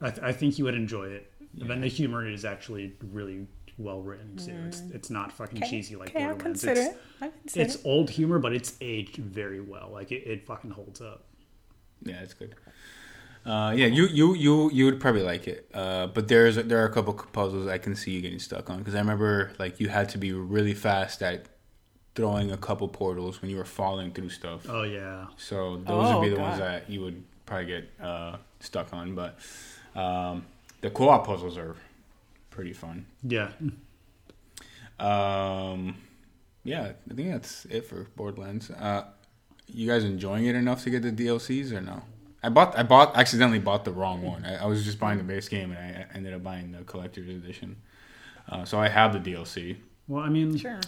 [0.00, 1.30] I, th- I think you would enjoy it.
[1.60, 4.54] And then the humor is actually really well written too.
[4.68, 6.62] It's it's not fucking cheesy like Okay, I'll Borderlands.
[6.62, 7.00] consider It's, it.
[7.22, 7.82] I consider it's it.
[7.84, 9.90] old humor, but it's aged very well.
[9.92, 11.24] Like it, it fucking holds up.
[12.02, 12.54] Yeah, it's good.
[13.46, 15.68] Uh, yeah, you, you you you would probably like it.
[15.72, 18.78] Uh, but there's there are a couple puzzles I can see you getting stuck on
[18.78, 21.46] because I remember like you had to be really fast at
[22.14, 24.66] throwing a couple portals when you were falling through stuff.
[24.68, 28.36] Oh yeah, So those would be Oh, the ones that you would probably get uh,
[28.58, 29.14] stuck on.
[29.14, 29.38] But
[29.94, 30.44] um,
[30.82, 31.76] the co-op puzzles are
[32.50, 33.06] pretty fun.
[33.22, 33.52] yeah.
[34.98, 35.96] Um,
[36.64, 38.70] yeah, I think that's it for Borderlands.
[38.70, 39.04] Uh,
[39.74, 42.02] you guys enjoying it enough to get the DLCs or no?
[42.42, 44.44] I bought I bought accidentally bought the wrong one.
[44.44, 47.28] I, I was just buying the base game and I ended up buying the collector's
[47.28, 47.76] edition.
[48.48, 49.76] Uh, so I have the DLC.
[50.08, 50.80] Well, I mean, Sure.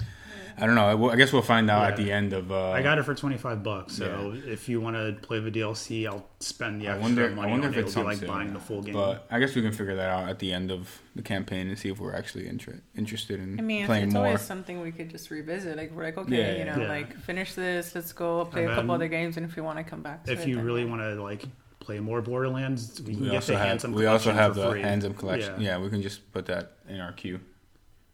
[0.59, 1.11] I don't know.
[1.11, 2.51] I, guess we'll find out at the end of.
[2.53, 3.95] Uh, I got it for twenty five bucks.
[3.97, 7.31] So if you want to play the DLC, I'll spend the I extra wonder.
[7.31, 7.83] money I wonder on if it.
[7.83, 8.29] it's It'll be like sale.
[8.29, 8.95] buying the full game.
[8.95, 11.79] But I guess we can figure that out at the end of the campaign and
[11.79, 14.27] see if we're actually inter- interested in I mean, playing it's more.
[14.27, 15.77] always something we could just revisit.
[15.77, 16.89] Like we're like, okay, Yeah, you know, yeah.
[16.89, 17.95] like finish this.
[17.95, 20.25] Let's go play And a couple other games, and if you want to come back,
[20.25, 21.45] to if it, you then really want to like
[21.81, 24.55] play more Borderlands, we can we get also the have Handsome we also collection have
[24.55, 24.83] for the free.
[24.83, 25.61] handsome collection.
[25.61, 25.71] Yeah.
[25.71, 25.79] Yeah.
[25.83, 27.41] we can just put that in our queue.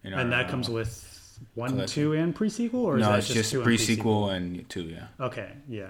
[0.04, 1.17] In and our, that comes uh, with
[1.54, 2.02] one, collection.
[2.02, 3.62] two, and pre sequel, or is no, that it's just, just two
[4.28, 4.82] and and two.
[4.82, 5.06] Yeah.
[5.20, 5.88] Okay, yeah.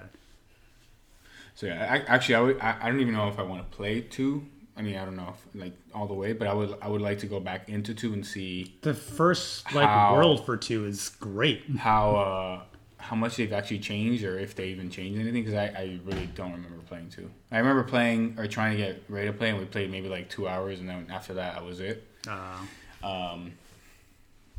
[1.55, 3.75] So yeah, I, actually, I, would, I I don't even know if I want to
[3.77, 4.45] play two.
[4.77, 7.01] I mean, I don't know if like all the way, but I would I would
[7.01, 10.85] like to go back into two and see The first like How- world for two
[10.85, 11.63] is great.
[11.77, 12.61] how uh
[13.01, 16.27] how much they've actually changed or if they even changed anything because I, I really
[16.35, 17.29] don't remember playing two.
[17.51, 20.29] I remember playing or trying to get ready to play and we played maybe like
[20.29, 22.05] two hours and then after that I was it.
[22.27, 22.57] Uh,
[23.01, 23.53] Um,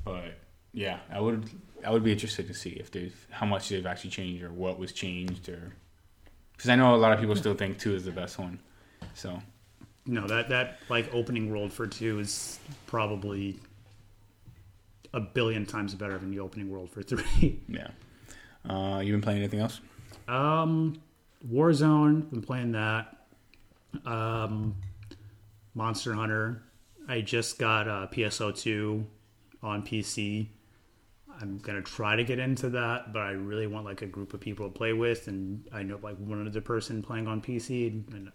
[0.04, 0.34] but
[0.72, 1.48] yeah, I would
[1.84, 4.78] I would be interested to see if there's how much they've actually changed or what
[4.78, 5.74] was changed or
[6.52, 8.58] because I know a lot of people still think two is the best one.
[9.14, 9.40] So
[10.06, 13.58] no, that that like opening world for two is probably
[15.12, 17.60] a billion times better than the opening world for three.
[17.68, 17.88] yeah,
[18.68, 19.80] uh, you been playing anything else?
[20.28, 21.00] Um,
[21.48, 23.16] Warzone, been playing that.
[24.04, 24.76] Um,
[25.74, 26.62] Monster Hunter,
[27.08, 29.04] I just got uh, PSO2
[29.62, 30.48] on PC.
[31.40, 34.40] I'm gonna try to get into that, but I really want like a group of
[34.40, 38.30] people to play with, and I know like one other person playing on PC, and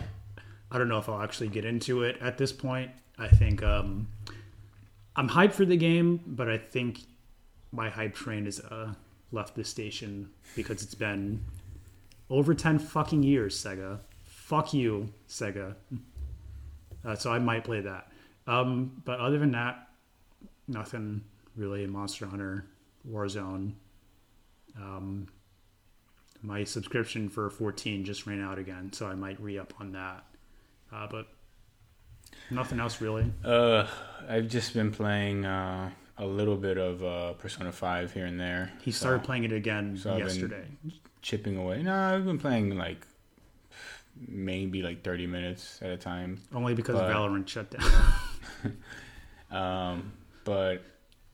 [0.72, 2.92] I don't know if I'll actually get into it at this point.
[3.18, 4.08] I think um,
[5.16, 7.02] I'm hyped for the game, but I think
[7.72, 8.94] my hype train is uh,
[9.32, 11.44] left the station because it's been
[12.30, 14.00] over 10 fucking years, Sega.
[14.24, 15.76] Fuck you, Sega.
[17.06, 18.12] Uh, so I might play that.
[18.48, 19.90] Um, but other than that,
[20.68, 21.24] nothing
[21.56, 21.86] really.
[21.88, 22.66] Monster Hunter,
[23.10, 23.74] Warzone.
[24.78, 25.28] Um,
[26.42, 30.24] my subscription for 14 just ran out again, so I might re up on that.
[30.94, 31.28] Uh, but
[32.52, 33.32] nothing else really.
[33.44, 33.88] Uh,
[34.28, 38.72] I've just been playing uh, a little bit of uh, Persona Five here and there.
[38.82, 40.66] He So, started playing it again so yesterday.
[41.22, 41.82] chipping away.
[41.84, 43.06] No, I've been playing like
[44.28, 46.42] maybe like thirty minutes at a time.
[46.54, 48.14] Only because but- Valorant shut down.
[49.52, 50.12] Um,
[50.44, 50.82] but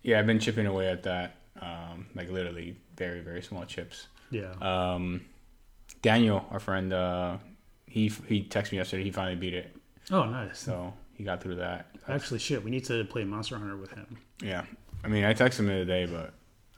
[0.04, 1.38] yeah, I've been chipping away at that.
[1.62, 4.07] Um, like literally very very small chips.
[4.32, 4.51] yeah.
[4.62, 5.22] Um,
[6.01, 7.38] Daniel, our friend, uh,
[7.86, 9.03] he he texted me yesterday.
[9.03, 9.76] He finally beat it,
[10.09, 10.57] oh, nice.
[10.57, 11.88] so he got through that.
[12.07, 14.18] Actually, shit, we need to play Monster Hunter with him.
[14.41, 14.64] Yeah,
[15.03, 16.34] I mean, I texted him the other day, but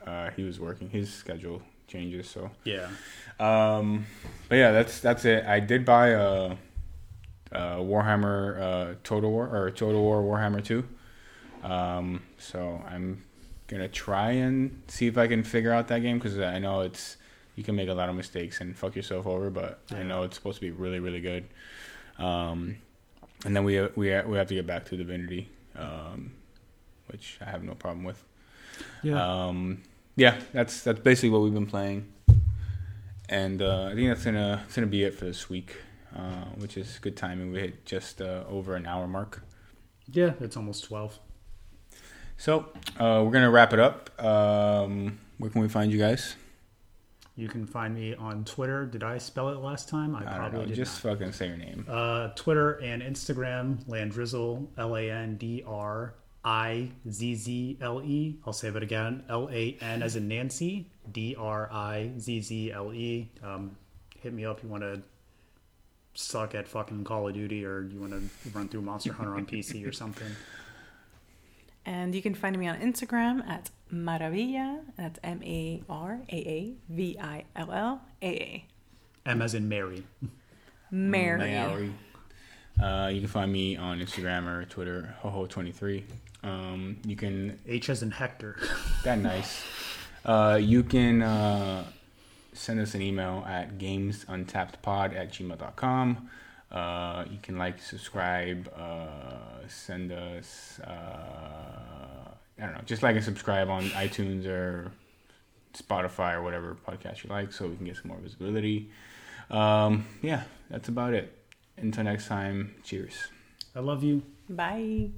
[0.05, 0.89] uh, he was working.
[0.89, 2.49] His schedule changes, so.
[2.65, 2.89] Yeah.
[3.39, 4.05] Um,
[4.49, 5.45] but yeah, that's that's it.
[5.45, 6.55] I did buy a,
[7.51, 10.83] a Warhammer uh, Total War or Total War Warhammer Two.
[11.63, 13.23] Um, so I'm
[13.67, 17.17] gonna try and see if I can figure out that game because I know it's
[17.55, 20.35] you can make a lot of mistakes and fuck yourself over, but I know it's
[20.35, 21.45] supposed to be really really good.
[22.17, 22.77] Um,
[23.45, 26.33] and then we we we have to get back to Divinity, um,
[27.07, 28.23] which I have no problem with.
[29.01, 29.21] Yeah.
[29.21, 29.83] Um,
[30.15, 32.11] yeah, that's that's basically what we've been playing,
[33.29, 35.75] and uh, I think that's gonna that's gonna be it for this week,
[36.15, 37.51] uh, which is good timing.
[37.51, 39.41] We hit just uh, over an hour mark,
[40.11, 41.19] yeah, it's almost 12.
[42.37, 42.67] So
[42.99, 44.09] uh, we're gonna wrap it up.
[44.23, 46.35] Um, where can we find you guys?
[47.35, 48.85] You can find me on Twitter.
[48.85, 50.15] Did I spell it last time?
[50.15, 51.85] I, I probably did Just fucking say your name.
[51.89, 56.13] Uh, Twitter and Instagram, Landrizzle, L A N D R
[56.45, 58.37] I Z Z L E.
[58.45, 59.23] I'll say it again.
[59.29, 63.31] L A N as in Nancy, D R I Z Z L E.
[63.41, 63.77] Um,
[64.19, 65.01] hit me up if you want to
[66.13, 69.45] suck at fucking Call of Duty or you want to run through Monster Hunter on
[69.47, 70.27] PC or something.
[71.85, 74.81] And you can find me on Instagram at Maravilla.
[74.97, 78.65] That's M A R A A V I L L A A.
[79.25, 80.03] M as in Mary.
[80.91, 81.39] Mary.
[81.39, 81.93] Mary.
[82.81, 86.03] Uh, you can find me on Instagram or Twitter, hoho23.
[86.43, 88.57] Um, you can H as in Hector.
[89.03, 89.63] That nice.
[90.25, 91.83] Uh, you can uh,
[92.53, 96.29] send us an email at gamesuntappedpod at gmail.com.
[96.73, 103.23] Uh, you can like, subscribe, uh, send us, uh, I don't know, just like and
[103.23, 104.91] subscribe on iTunes or
[105.73, 108.89] Spotify or whatever podcast you like so we can get some more visibility.
[109.49, 111.37] Um, yeah, that's about it.
[111.77, 113.27] Until next time, cheers.
[113.75, 114.23] I love you.
[114.49, 115.09] Bye.